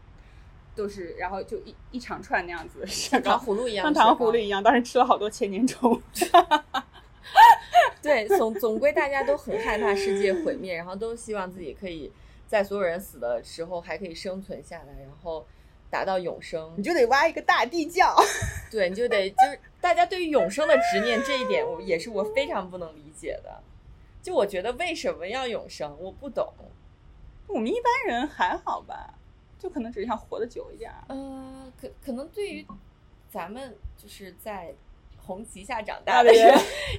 [0.75, 6.01] 都是，然后就一一长串那样子像糖， 葫芦一样，像糖葫芦一样，当时吃了好多千年虫。
[8.03, 12.11] 对，总总归大家都很害怕世界毁灭，然后都希望自己可以
[12.51, 15.47] 在所有人死的时候还可以生存下来，然后
[15.89, 16.83] 达到永生你。
[16.83, 18.13] 就得挖一个大地窖。
[18.73, 23.63] 对，你就得就是大家对于永生的执念这一点，我也是我非常不能理解的。
[24.21, 26.53] 就我觉得为什么要永生，我不懂。
[27.47, 29.15] 我们一般人还好吧，
[29.57, 31.05] 就可能只是想活得久一点儿。
[31.07, 32.67] 呃，可可能对于
[33.31, 34.75] 咱们就是在
[35.19, 36.53] 红旗下长大的人，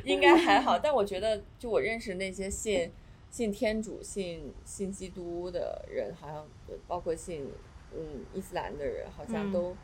[0.05, 0.79] 应该还好。
[0.79, 2.89] 但我觉得，就我认识那些信
[3.31, 6.45] 信天主、信信基督的人，好像
[6.87, 7.49] 包括信
[7.95, 9.75] 嗯伊斯兰的人，好像嗯都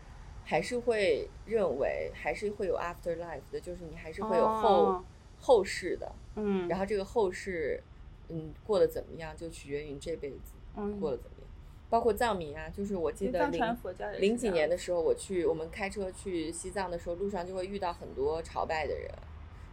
[0.43, 5.03] 还是会认为，还是会有 afterlife 的，就是你还是会有后、哦
[5.39, 6.11] 后世的。
[6.35, 7.81] 嗯，然后这个后世，
[8.29, 11.47] 嗯，过得怎么样，就取决于你这辈子嗯过得怎么样。
[11.89, 13.77] 包括藏民啊，就是我记得零
[14.19, 19.09] 零几年的时候，我去我们开车去西藏的时候，路上就会遇到很多朝拜的人。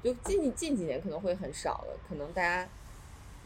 [0.02, 2.68] 就近近几年可能会很少了，可能大家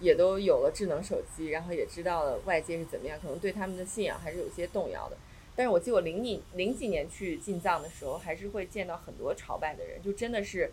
[0.01, 5.17] 也都有了智能手机，然后也知道了外界是怎么样，可能对他们的信仰还是有些动摇的。
[5.57, 10.71] 但是我记得我零几零几年去进藏的时候，还是会见到很多朝拜的人，就真的是，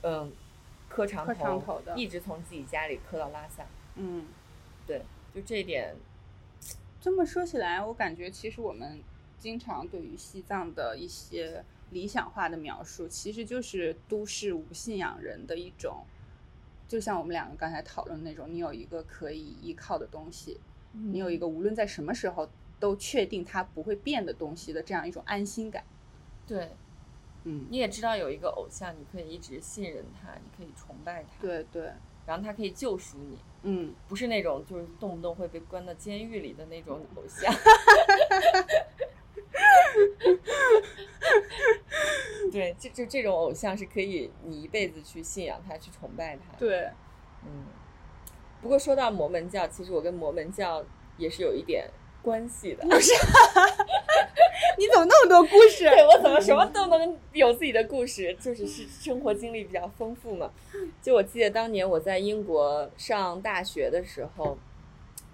[0.00, 0.32] 嗯，
[0.88, 1.26] 磕长
[1.60, 3.66] 头的一直从自己家里磕到拉萨。
[3.96, 4.26] 嗯，
[4.86, 5.02] 对，
[5.34, 5.94] 就这一点，
[7.02, 8.98] 这么说起来，我感觉其实我们
[9.38, 16.06] 经常对于西藏的一些理想化的描述，其实就是都市无信仰人的一种，
[16.86, 20.60] 就像我们两个刚才讨论的那种，你有一个可以依靠的东西，
[20.92, 25.82] 你有一个无论在什么时候都确定它不会变的东西的这样一种安心感。
[26.46, 26.70] 对，
[27.44, 31.90] 嗯，你也知道有一个偶像，你可以一直信任他，你可以崇拜他，，对对，
[32.26, 37.52] 然后他可以救赎你，嗯，不是那种就是动不动会被关到监狱里的那种偶像。
[42.54, 46.88] 对，就就这种偶像是可以你一辈子去信仰他，去崇拜他。，对，
[47.44, 47.64] 嗯。
[48.62, 50.82] 不过说到摩门教，其实我跟摩门教
[51.18, 51.86] 也是有一点
[52.22, 52.82] 关系的。
[52.86, 53.12] 不 是
[54.78, 55.84] 你怎么那么多故事？
[55.90, 60.50] 对我怎么什么都能有自己的故事，就是是生活经历比较丰富嘛。
[61.02, 64.56] 就我记得当年我在英国上大学的时候，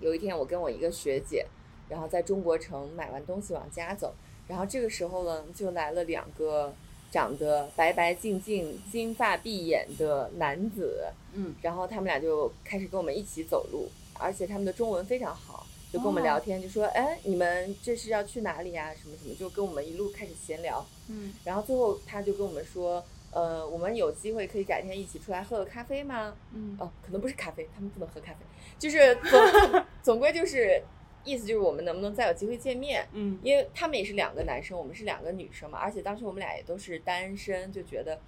[0.01, 1.47] 有一天我跟我一个学姐，
[1.89, 4.13] 然后在中国城买完东西往家走，
[4.49, 6.75] 然后这个时候呢，就来了两个
[7.11, 18.95] 长得白白净净、金发碧眼的男子，嗯，然后他们俩就开始跟我们一起走路，而且他们的中文非常好，就跟我们聊天，就说：“哎，你们这是要去哪里呀？
[18.95, 20.87] 什么什么？”就跟我们一路开始闲聊。
[21.09, 28.39] 嗯，然后最后他就跟我们说：“呃，我们有机会可以改天一起出来喝个咖啡吗？”嗯哦，可能不是咖啡，他们不能喝咖啡，
[28.79, 30.81] 就是总 总归就是
[31.25, 33.07] 意思就是我们能不能再有机会见面？
[33.13, 38.19] 嗯因为他们也是两个男生，我们是两个女生嘛，而且当时我们俩也都是单身，就觉得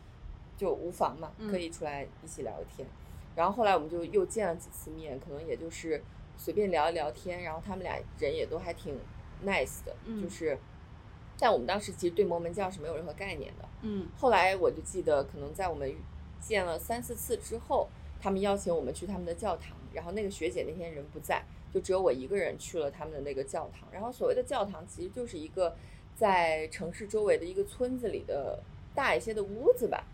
[0.56, 2.86] 就无妨嘛，嗯可以出来一起聊个天。
[3.34, 6.02] 然后后来我们就又见了几次面，可能也就是
[6.36, 8.98] 随便聊一聊天，然后他们俩人也都还挺
[9.44, 10.58] nice 的，嗯就是。
[11.38, 13.68] 但我们当时其实对摩门教是没有任何概念的。
[13.80, 15.92] 嗯后来我就记得，可能在我们
[16.40, 17.88] 见了三四次之后，
[18.20, 21.42] 他们邀请我们去他们的教堂，然后那个学姐那天人不在，
[21.72, 23.88] 就只有我一个人去了他们的那个教堂。
[23.90, 25.74] 然后所谓的教堂其实就是一个
[26.14, 28.62] 在城市周围的一个村子里的
[28.94, 30.04] 大一些的屋子吧。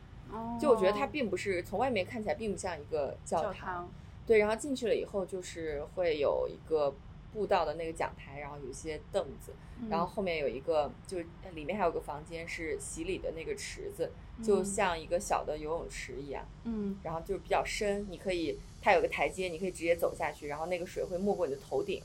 [0.60, 3.90] 就我觉得它并不是从外面看起来并不像一个教教堂，
[4.26, 6.94] 对，然后进去了以后就是会有一个
[7.32, 9.52] 步道的那个讲台，然后有一些凳子，
[9.88, 11.16] 然后后面有一个就
[11.54, 14.64] 里面还有个房间是洗礼的那个池子，就嗯。
[14.66, 16.98] 像一个小的游泳池一样，嗯。
[17.02, 22.02] 然后就是比较深，你可以它有个台阶，你可以直接走下去，然后那个水会没过你的头顶，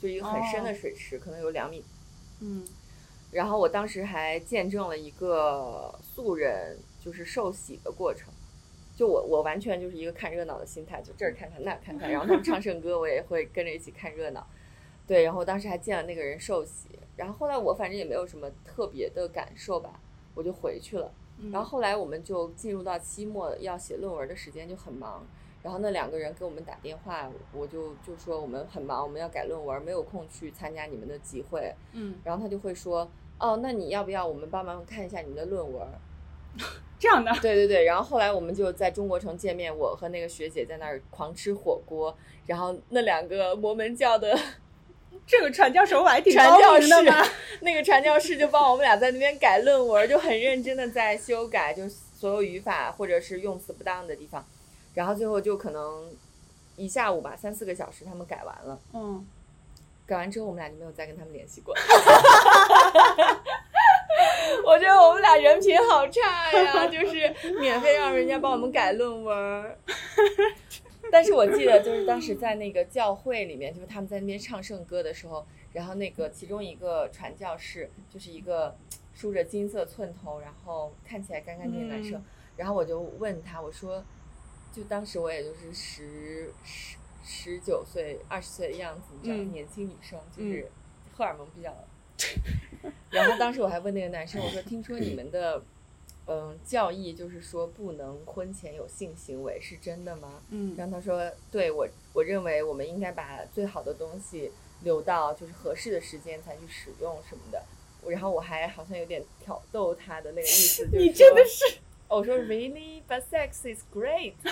[0.00, 1.84] 就一个很深的哦水池，可能有两米
[2.40, 2.64] 嗯
[3.30, 8.32] 然后我当时还见证了一个素人就是受洗的过程，
[8.96, 14.46] 就我我完全就是一个看热闹的心态，就这儿看看那儿看看，然后他们唱圣歌，我也会跟着一起看热闹。
[15.06, 20.00] 对，然后当时还见了那个人受洗，然后后来我反正也没有什么特别的感受吧，
[20.34, 21.12] 我就回去了。
[21.40, 25.26] 嗯然后后来我们就进入到期末要写论文的时间，就很忙。
[25.64, 31.74] 然后那两个人给我们打电话，我就就说我们很忙，我们要改论文，没有空去参加你们的集会。
[31.92, 35.88] 嗯，然后他就会说，哦，那你要不要我们帮忙看一下你们的论文？
[37.00, 37.84] 这样的，对对对。
[37.86, 44.38] 然后后来我们就在中国城见面，我和那个学姐在那儿狂吃火锅，然后那两个摩门教的
[45.26, 47.26] 这个传教手法还挺传教的嘛。
[47.62, 54.46] 那个传教士就帮我们俩在那边改论文，就很认真的在修改，就所有语法或者是用词不当的地方，
[54.94, 56.08] 然后最后就可能
[56.76, 58.78] 一下午吧，三四个小时他们改完了。
[58.92, 59.26] 嗯，
[60.06, 61.74] 改完之后，我们俩就没有再跟他们联系过。
[64.66, 69.76] 我觉得我们俩人品好差呀，就是免费让人家帮我们改论文儿。
[71.12, 78.74] 但是我记得，就是当时在那个教会里面，就是他们在那边唱圣歌的时候，然后那个其中一个传教士就是一个
[79.14, 82.24] 梳着金色寸头，然后看起来干干净净的男生，嗯
[82.56, 84.02] 然后我就问他，我说，
[84.74, 90.68] 就当时我也就是十十十九岁、二十岁的样子，你知道，嗯年轻女生就是
[91.16, 91.72] 荷尔蒙比较。
[93.10, 95.62] 然后当时我还问那个男生，我说：“听说你们的
[96.26, 104.50] 嗯教义就是说不能婚前有性行为，是真的吗？”嗯然后他说：“对我，我认为我们应该把最好的东西
[104.82, 107.62] 留到就是合适的时间才去使用什么的。”
[108.06, 111.78] 然后我还好像有点挑逗他的那个意思， 就是你真的说是，
[112.08, 114.34] 我说 really, but sex is great。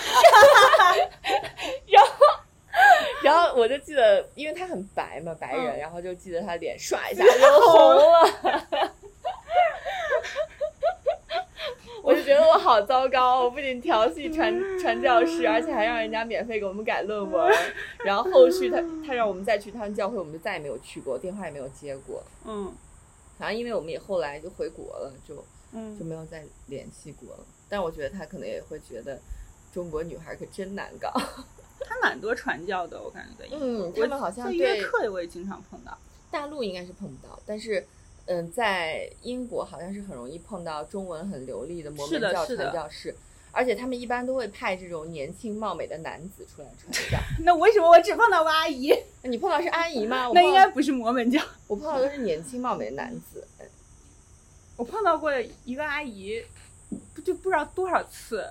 [1.87, 2.11] 然后，
[3.23, 8.91] 然后我就记得，因为他很白嘛，白人，嗯然后就记得他脸唰一下就红了。
[12.01, 17.49] 我就觉得我好糟糕，我不仅调戏传传教士，而且还让人家免费给我们改论文。
[18.03, 22.21] 然后后续他他让我们再去他们教会，我们就再也没有去过，电话也没有接过。
[22.45, 22.75] 嗯
[23.39, 25.43] 然后因为我们也后来就回国了，就
[25.73, 27.43] 就嗯，没有再联系过了。
[27.67, 29.19] 但我觉得他可能也会觉得
[29.73, 31.11] 中国女孩可真难搞。
[31.85, 35.97] 他蛮多传教的，我感觉在英国嗯，他们好像对约课我也经常碰到。
[36.31, 37.85] 大陆应该是碰不到，但是。
[38.25, 43.13] 嗯，在英国好像是很容易碰到中文很流利的摩门教传教士，
[43.51, 47.17] 而且他们一般都会派这种年轻貌美的男子出来传教。
[47.43, 48.97] 那为什么我只碰到过阿姨？
[49.23, 50.31] 那 你碰到是阿姨吗？
[50.33, 51.41] 那应该不是摩门教。
[51.67, 53.45] 我碰到都是年轻貌美的男子。
[54.75, 55.31] 我碰到过
[55.65, 56.43] 一个阿姨，
[57.13, 58.45] 不就不知道多少次，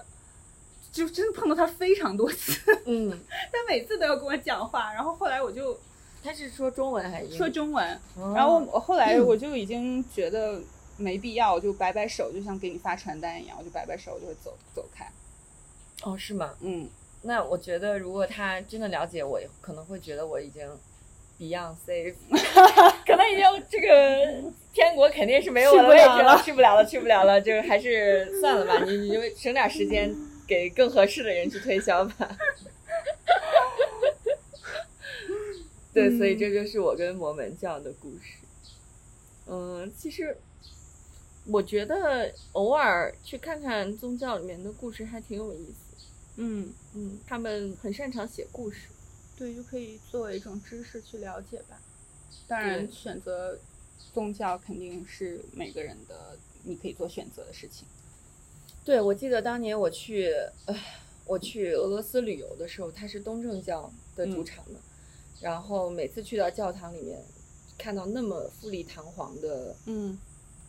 [0.93, 3.11] 就真的碰到她非常多次，嗯，
[3.53, 4.93] 她每次都要跟我讲话。
[4.93, 5.79] 然后后来我就
[6.23, 7.49] 她是说中文还是说？
[7.49, 10.61] 中文，哦然后我后来我就已经觉得
[10.97, 15.11] 没必要，我就摆摆手，就像给你发传单一样，我就摆摆手，我就会走走开。
[16.05, 16.55] 哦，是吗？
[16.61, 16.89] 嗯，
[17.23, 20.69] 那我觉得，如果他真的了解我，可能会觉得我已经
[21.43, 22.15] Beyonce，
[23.05, 30.15] 可能已经这个天国肯定是没有我的位置了，去不了了， 去不了了，就还是算了吧，你你就省点时间
[30.47, 32.39] 给更合适的人去推销吧。
[35.93, 38.39] 对，所以这就是我跟摩门教的故事。
[39.49, 40.37] 嗯，其实
[41.49, 46.07] 我觉得偶尔去看看宗教里面的故事还挺有意思。
[46.37, 48.87] 嗯，嗯，他们很擅长写故事。
[49.43, 51.81] 对，就可以作为一种知识去了解吧。
[52.47, 53.59] 当然，选择
[54.15, 57.85] 宗教肯定是每个人的你可以做选择的事情。
[58.85, 60.33] 对，我记得当年我去，
[60.67, 60.77] 呃，
[61.27, 64.79] 我去俄罗斯旅游的时候，它是东正教的主场嘛，
[65.41, 67.21] 然后每次去到教堂里面，
[67.77, 70.17] 看到那么富丽堂皇的嗯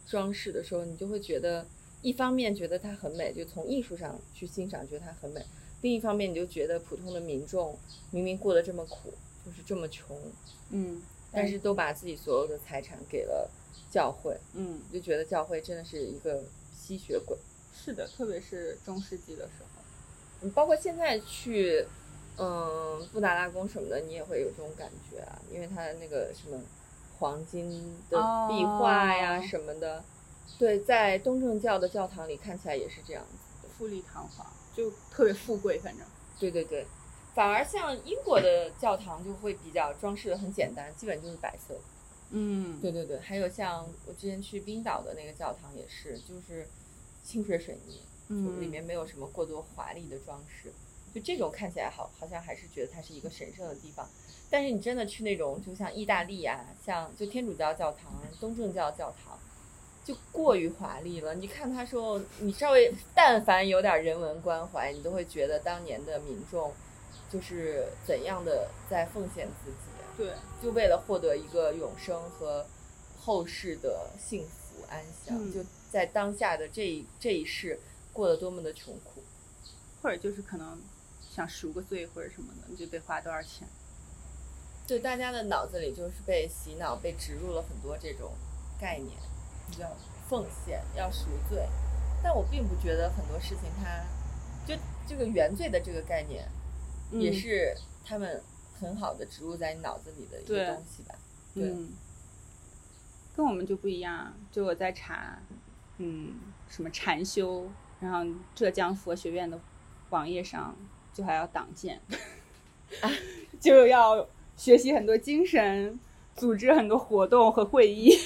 [0.07, 1.63] 装饰的时候，你就会觉得，
[2.01, 5.41] 一方面觉得它很美，就从艺术上去欣赏，觉得它很美；
[5.83, 7.77] 另一方面，你就觉得普通的民众
[8.09, 9.13] 明明过得这么苦，
[9.45, 10.17] 就是这么穷，
[10.69, 13.51] 嗯，但是都把自己所有的财产给了
[13.91, 16.41] 教会，嗯，就觉得教会真的是一个
[16.73, 17.37] 吸血鬼。
[17.75, 19.81] 是的，特别是中世纪的时候。
[20.39, 21.85] 你包括现在去，
[22.37, 26.61] 嗯，布达拉宫什么的，你也会有这种感觉啊，因为它的那个什么
[27.19, 28.17] 黄金的
[28.47, 30.01] 壁画呀哦什么的，
[30.57, 33.37] 对，在东正教的教堂里看起来也是这样子。
[33.61, 36.05] 复富丽堂皇，就特别富贵，反正。
[36.39, 36.85] 对对对，
[37.33, 41.79] 反而像英国的教堂就会比较装饰的很简单，基本就是白色。
[42.35, 46.67] 嗯对对对，还有像我之前去冰岛的那个教堂也是，就是
[47.23, 50.73] 清水水泥，嗯里面没有什么过多华丽的装饰，
[51.13, 54.09] 就这种看起来好，好像还是觉得它是一个神圣的地方。
[54.49, 59.39] 但是你真的去那种，就像意大利啊，像就天主教教堂、东正教教堂，
[60.03, 61.35] 就过于华丽了。
[61.35, 66.73] 你看他说，你稍微但凡有点人文关怀，你都会觉得当年的民众
[67.31, 69.77] 就是怎样的在奉献自己。
[70.15, 72.65] 对，就为了获得一个永生和
[73.19, 75.59] 后世的幸福安详，嗯就
[75.91, 77.79] 在当下的这一这一世
[78.11, 79.23] 过得多么的穷苦。
[80.01, 80.77] 或者就是可能
[81.21, 83.65] 想赎个罪或者什么的，你就得花多少钱。
[84.85, 88.33] 对大家的脑子里就是被洗脑、被植入了很多这种
[88.77, 89.17] 概念，
[89.81, 89.95] 要
[90.29, 91.67] 奉献、要赎罪，
[92.23, 94.03] 但我并不觉得很多事情它
[94.65, 96.47] 就这个原罪的这个概念，
[97.11, 98.41] 也嗯是他们
[98.79, 101.15] 很好的植入在你脑子里的一对个东西吧。
[101.53, 101.91] 对嗯，
[103.35, 104.33] 跟我们就不一样。
[104.51, 105.37] 就我在查，
[105.97, 106.35] 嗯，
[106.67, 107.69] 什么禅修，
[107.99, 109.59] 然后浙江佛学院的
[110.09, 110.75] 网页上
[111.13, 112.01] 就还要党建，
[113.59, 115.99] 就要学习很多精神，
[116.35, 118.17] 组织很多活动和会议。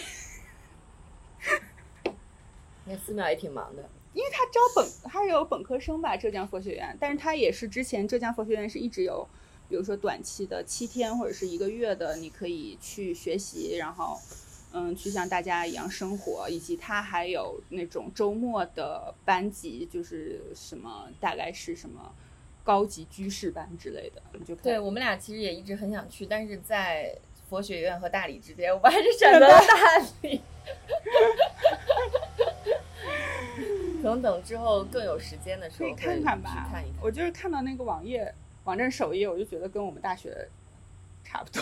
[2.88, 3.84] 那寺庙也挺忙的。
[4.14, 9.28] 因为他招本，他有本科生吧，浙江佛学院，但是他也是之前浙江佛学院是一直有，
[9.70, 14.18] 比如说短期的七天或者是一个月的，你可以去学习，然后
[14.74, 22.12] 嗯，去像大家一样生活，以及他还有那种周末的班级，就是什么大概是什么
[22.64, 27.16] 高级居士班之类的，你就对我们俩其实也一直很想去，但是在
[27.48, 30.42] 佛学院和大理之间，我们还是选择了大理。
[34.02, 36.68] 可能等之后更有时间的时候可以候看看吧。
[36.72, 37.00] 看一看。
[37.02, 38.34] 我就是看到那个网页
[38.64, 40.48] 网站首页，我就觉得跟我们大学
[41.24, 41.62] 差不多。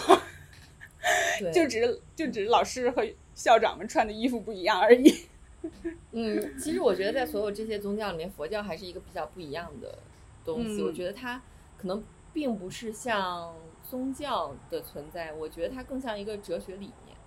[1.54, 5.14] 就只是就只是老师和校长们穿的衣服不一样而已。
[6.12, 9.98] 嗯，其实我觉得在所有这些宗教里面，佛教还是一个比较不一样的
[10.44, 10.82] 东西。
[10.82, 11.42] 嗯我觉得它
[11.78, 17.18] 可能并不是像宗教的存在，我觉得它更像一个哲学理念。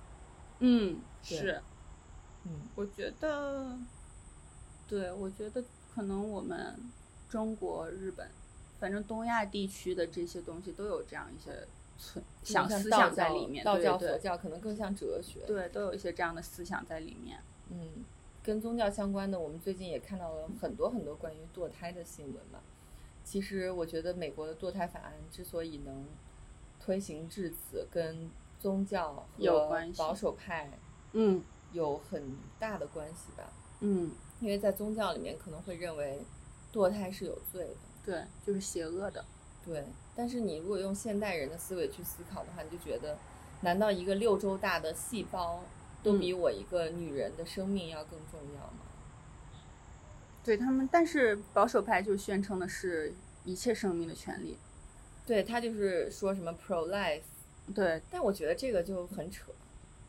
[0.61, 1.61] 嗯，是，
[2.44, 3.78] 嗯，我觉得，
[4.89, 5.62] 对，我觉得
[5.95, 6.74] 可能我们
[7.28, 8.28] 中国、日本，
[8.80, 11.66] 反正东亚地区的这些东西都有这样一些
[11.99, 15.41] 存想思想在里面，道教、佛教可能更像哲学。
[15.47, 17.39] 对，都有一些这样的思想在里面。
[17.70, 18.05] 嗯，
[18.43, 22.61] 跟宗教相关的，我们最近也看到了很多很多关于堕胎的新闻嘛。
[23.24, 26.07] 其实我觉得美国的堕胎法案之所以能
[26.80, 30.70] 推行至此，跟宗教和有关系保守派
[31.12, 33.53] 嗯有很大的关系吧。
[33.80, 36.20] 嗯，因为在宗教里面可能会认为
[36.72, 37.74] 堕胎是有罪的，
[38.05, 39.24] 对，就是邪恶的。
[39.64, 39.84] 对。
[40.14, 43.16] 但是你如果用现代人的思维去思考的话，你就觉得，
[43.61, 45.62] 难道一个六周大的细胞
[46.03, 48.80] 都比我一个女人的生命要更重要吗？
[50.45, 53.14] 对他们，但是保守派就宣称的是
[53.45, 54.57] 一切生命的权利。
[55.26, 57.22] 对他就是说什么 pro life，
[57.74, 59.53] 对，但我觉得这个就很扯，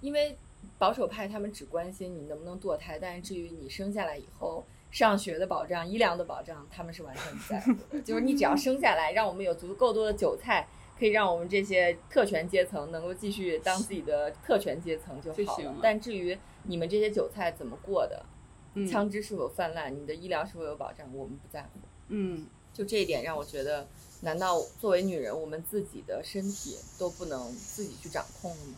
[0.02, 0.38] 因为
[0.78, 8.02] 保守派他们只关心你能不能堕胎，但是至于你生下来以后上学的保障、医疗的保障，他们是完全不在乎的。
[8.04, 15.80] 就是你只要生下来，让我们有足够多的韭菜，可以让我们这些特权阶层能够继续当自己的特权阶层就好了了。
[15.84, 18.26] 但至于你们这些韭菜怎么过的，
[18.74, 21.80] 嗯枪支是否泛滥，你的医疗是否有保障，我们不在乎。
[22.08, 23.88] 嗯，就这一点让我觉得，
[24.22, 28.76] 难道作为女人，我们自己的身体都不能自己去掌控吗？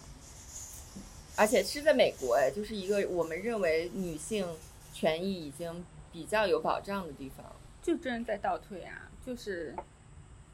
[1.41, 4.47] 而且是在美国，哎，就是一个我们认为女性
[4.93, 7.43] 权益已经比较有保障的地方。
[7.81, 9.75] 就真在倒退啊，就是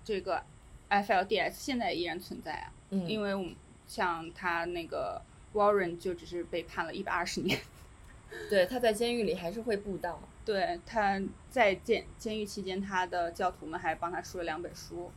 [0.05, 0.41] 这个
[0.89, 3.53] FLDS 现在依然存在啊，嗯，因为我们
[3.85, 5.21] 像他那个
[5.53, 7.59] Warren 就只是被判了一百二十年，
[8.49, 10.21] 对他在监狱里还是会布道。
[10.45, 11.21] 对，他
[11.51, 15.11] 在监监狱期间，他的教徒们还帮他出了两本书。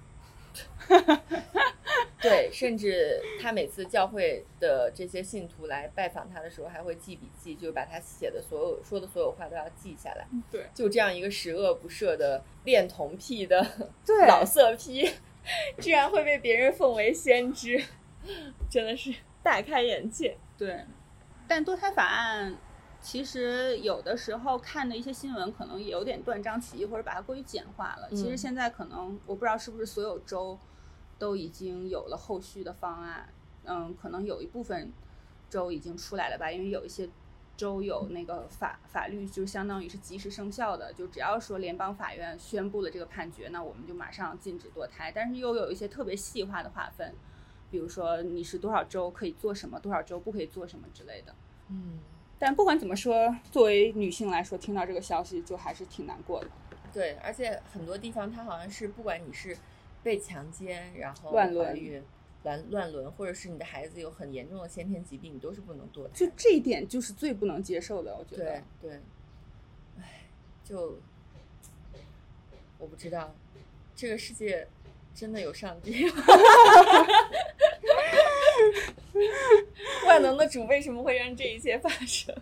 [2.20, 10.26] 对，甚至他每次教会的这些信徒来拜访他的时候，还会记笔记，就把他写的所有说的所有话都要记下来。
[10.50, 13.66] 对就这样一个十恶不赦的恋童癖的
[14.04, 15.10] 对老色批，
[15.80, 17.82] 居然会被别人奉为先知，
[18.68, 20.36] 真的是大开眼界。
[20.58, 20.84] 对，
[21.48, 22.54] 但堕胎法案
[23.02, 28.08] 其实有的时候看的一些新闻，可能也有点断章取义，或者把它过于简化了。
[28.10, 30.58] 其实嗯现在可能我不知道是不是所有州
[31.18, 33.28] 都已经有了后续的方案，
[33.64, 34.92] 嗯，可能有一部分
[35.48, 37.08] 州已经出来了吧，因为有一些
[37.56, 45.12] 州有那个法法律，就相当于是及时生效的，就只要说联邦法院宣布了这个判决，那我们就马上禁止堕胎。
[45.12, 47.14] 但是又有一些特别细化的划分，
[47.70, 51.34] 比如说你是多少周可以做什么，多少周不可以做什么之类的。
[51.68, 51.98] 嗯，
[52.40, 56.48] 但不管怎么说，作为女性来说，听到这个消息就还是挺难过的。
[56.90, 59.54] 对，而且很多地方它好像是不管你是
[60.02, 62.02] 被强奸，然后乱伦
[62.42, 66.26] 乱乱伦，或者是你的孩子有很严重的先天疾病，你都是不能堕胎就。
[66.34, 68.62] 这一点就是最不能接受的，我觉得。
[68.80, 69.00] 对对，
[70.00, 70.22] 唉，
[70.64, 70.98] 就
[72.78, 73.34] 我不知道
[73.94, 74.66] 这个世界
[75.14, 76.14] 真的有上帝吗？
[80.06, 82.34] 万能的主为什么会让这一切发生？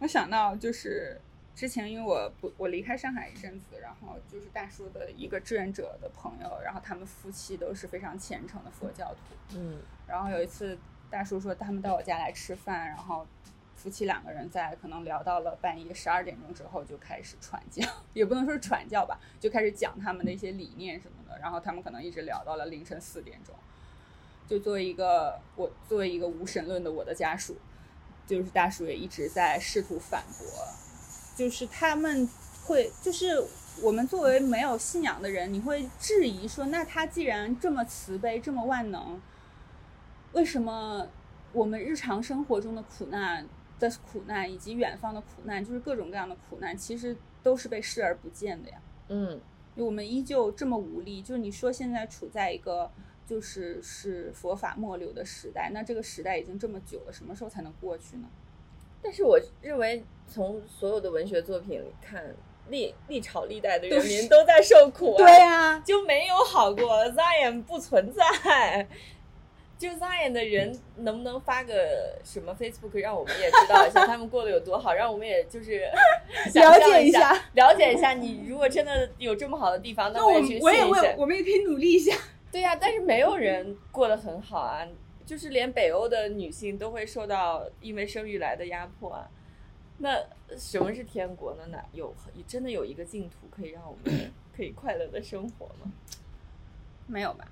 [0.00, 1.20] 我想到就是
[1.54, 9.34] 之前，因为我不我离开上海一阵子，然后就是大叔的一个志愿者的朋友，然后他们夫妻都是非常虔诚的佛教徒。
[9.56, 10.78] 嗯然后有一次，
[11.10, 13.26] 大叔说他们到我家来吃饭，然后
[13.74, 21.36] 夫妻两个人在可能聊到了半夜十二点钟之后，就开始传教，也不能说是传教吧，就开始讲他们的一些理念什么的。
[21.40, 23.54] 然后他们可能一直聊到了凌晨四点钟。
[24.48, 27.54] 就作为一个我作为一个无神论的我的家属，
[28.26, 30.46] 就是大叔也一直在试图反驳，
[31.36, 32.28] 就是他们
[32.64, 33.44] 会就是。
[33.80, 39.22] 我们作为没有信仰的人，你会质疑说，那他既然这么慈悲、这么万能，
[40.32, 41.06] 为什么
[41.52, 43.46] 我们日常生活中的苦难
[43.78, 48.82] 的苦难，以及远方的苦难，就是各种各样的苦难，其实都是被视而不见的呀？
[49.10, 49.40] 嗯
[49.76, 51.22] 我们依旧这么无力。
[51.22, 52.90] 就是你说现在处在一个
[53.28, 58.28] 就是是佛法末流的时代，那这个时代已经这么久了，什么时候才能过去呢？
[59.02, 62.34] 但是我认为，从所有的文学作品里看，
[62.68, 68.88] 历历朝历代的人民都在受苦啊，对呀、就没有好过，Zion 不存在。
[69.78, 75.88] 就 Zion 的人能不能发个什么 Facebook，让我们也知道一下 他们过得有多好，让我们也就是
[76.50, 78.14] 想了解一下，了解一下。
[78.14, 80.84] 你如果真的有这么好的地方，那那我也去我也。
[80.84, 82.16] 我我们也可以努力一下。
[82.50, 84.86] 对呀、但是没有人过得很好啊，
[85.26, 89.28] 就是连北欧的女性都会受到因为生育来的压迫啊。
[89.98, 90.18] 那
[90.56, 91.66] 什么是天国呢？
[91.70, 92.14] 哪有
[92.46, 95.92] 真的有一个净土可以让我们 可以快乐的生活吗？
[97.06, 97.46] 没有吧？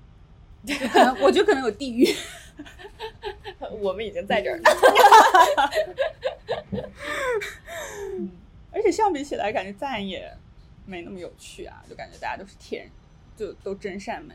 [0.65, 2.07] 就可能我觉得可能有地狱。
[3.79, 4.63] 我们已经在这儿了。
[8.71, 10.35] 而且相比起来，感觉赞也
[10.85, 12.89] 没那么有趣啊，就感觉大家都是天，
[13.35, 14.33] 就都真善美。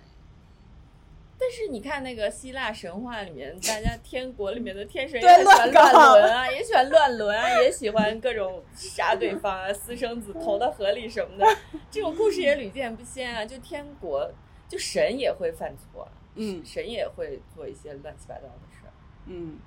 [1.44, 11.46] 但是你看那个希腊神话里面，大家天国里面的天神也很喜欢乱伦啊，也喜欢乱伦啊，也喜欢各种杀对方啊，私生子投到河里什么的，
[11.90, 13.44] 这种故事也屡见不鲜啊。
[13.44, 14.30] 就天国，
[14.68, 16.64] 就神也会犯错啊，嗯。
[16.64, 18.92] 神也会做一些乱七八糟的事儿，
[19.26, 19.58] 嗯，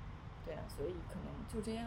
[0.46, 1.84] 对啊，所以可能就这样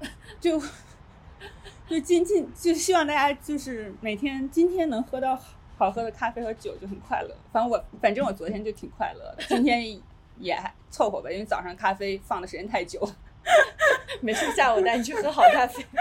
[0.00, 0.08] 吧，
[0.40, 0.58] 就。
[0.58, 0.66] 就
[1.86, 7.34] 就今天就希望大家就是每天今天能喝到好喝的咖啡和酒就很快乐。
[7.52, 10.00] 反正我反正我昨天就挺快乐的，今天
[10.38, 13.00] 也还凑合吧，因为早上咖啡放的时间太久。
[13.00, 15.84] 就 没事，下午带你去喝好咖啡。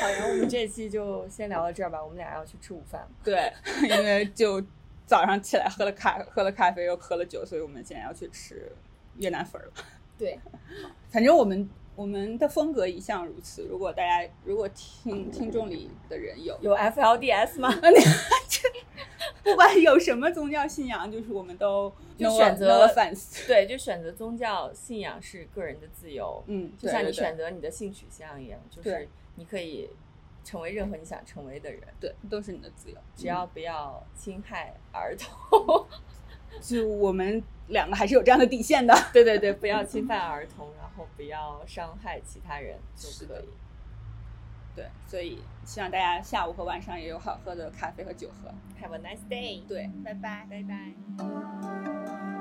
[0.00, 3.06] 好，然后我们这期就先聊到这儿吧，我们俩要去吃午饭。
[3.24, 3.50] 对，
[3.88, 4.62] 因为就
[5.06, 8.70] 早上起来喝了咖喝了咖啡又喝了酒，所以我们现在要去吃
[9.16, 9.72] 越南粉儿了。
[10.18, 10.38] 对，
[11.08, 13.64] 反正我们我们的风格一向如此。
[13.64, 17.72] 如果大家如果听听众里的人有有 FLDS 吗？
[19.42, 23.46] 不管有什么宗教信仰，就是我们都就选择 no offense。
[23.46, 29.88] 对，就选择宗教信仰是个人的自由，嗯，就像你选择你的性取向一样，就是你可以
[30.44, 35.86] 成为任何你想成为的人，对，都是你的自由，只要不要侵害儿童。
[36.60, 38.94] 就我们两个还是有这样的底线的。
[39.12, 43.48] 对对对，不要侵犯儿童，然后不要伤害其他人就可以。
[44.74, 48.50] 对，所以希望大家下午和晚上也有好喝的咖啡和酒喝。
[48.80, 49.66] Have a nice day。
[49.66, 50.46] 对，拜拜。
[50.50, 52.35] 拜拜。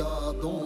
[0.00, 0.59] a don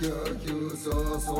[0.00, 1.36] kyo kyo so so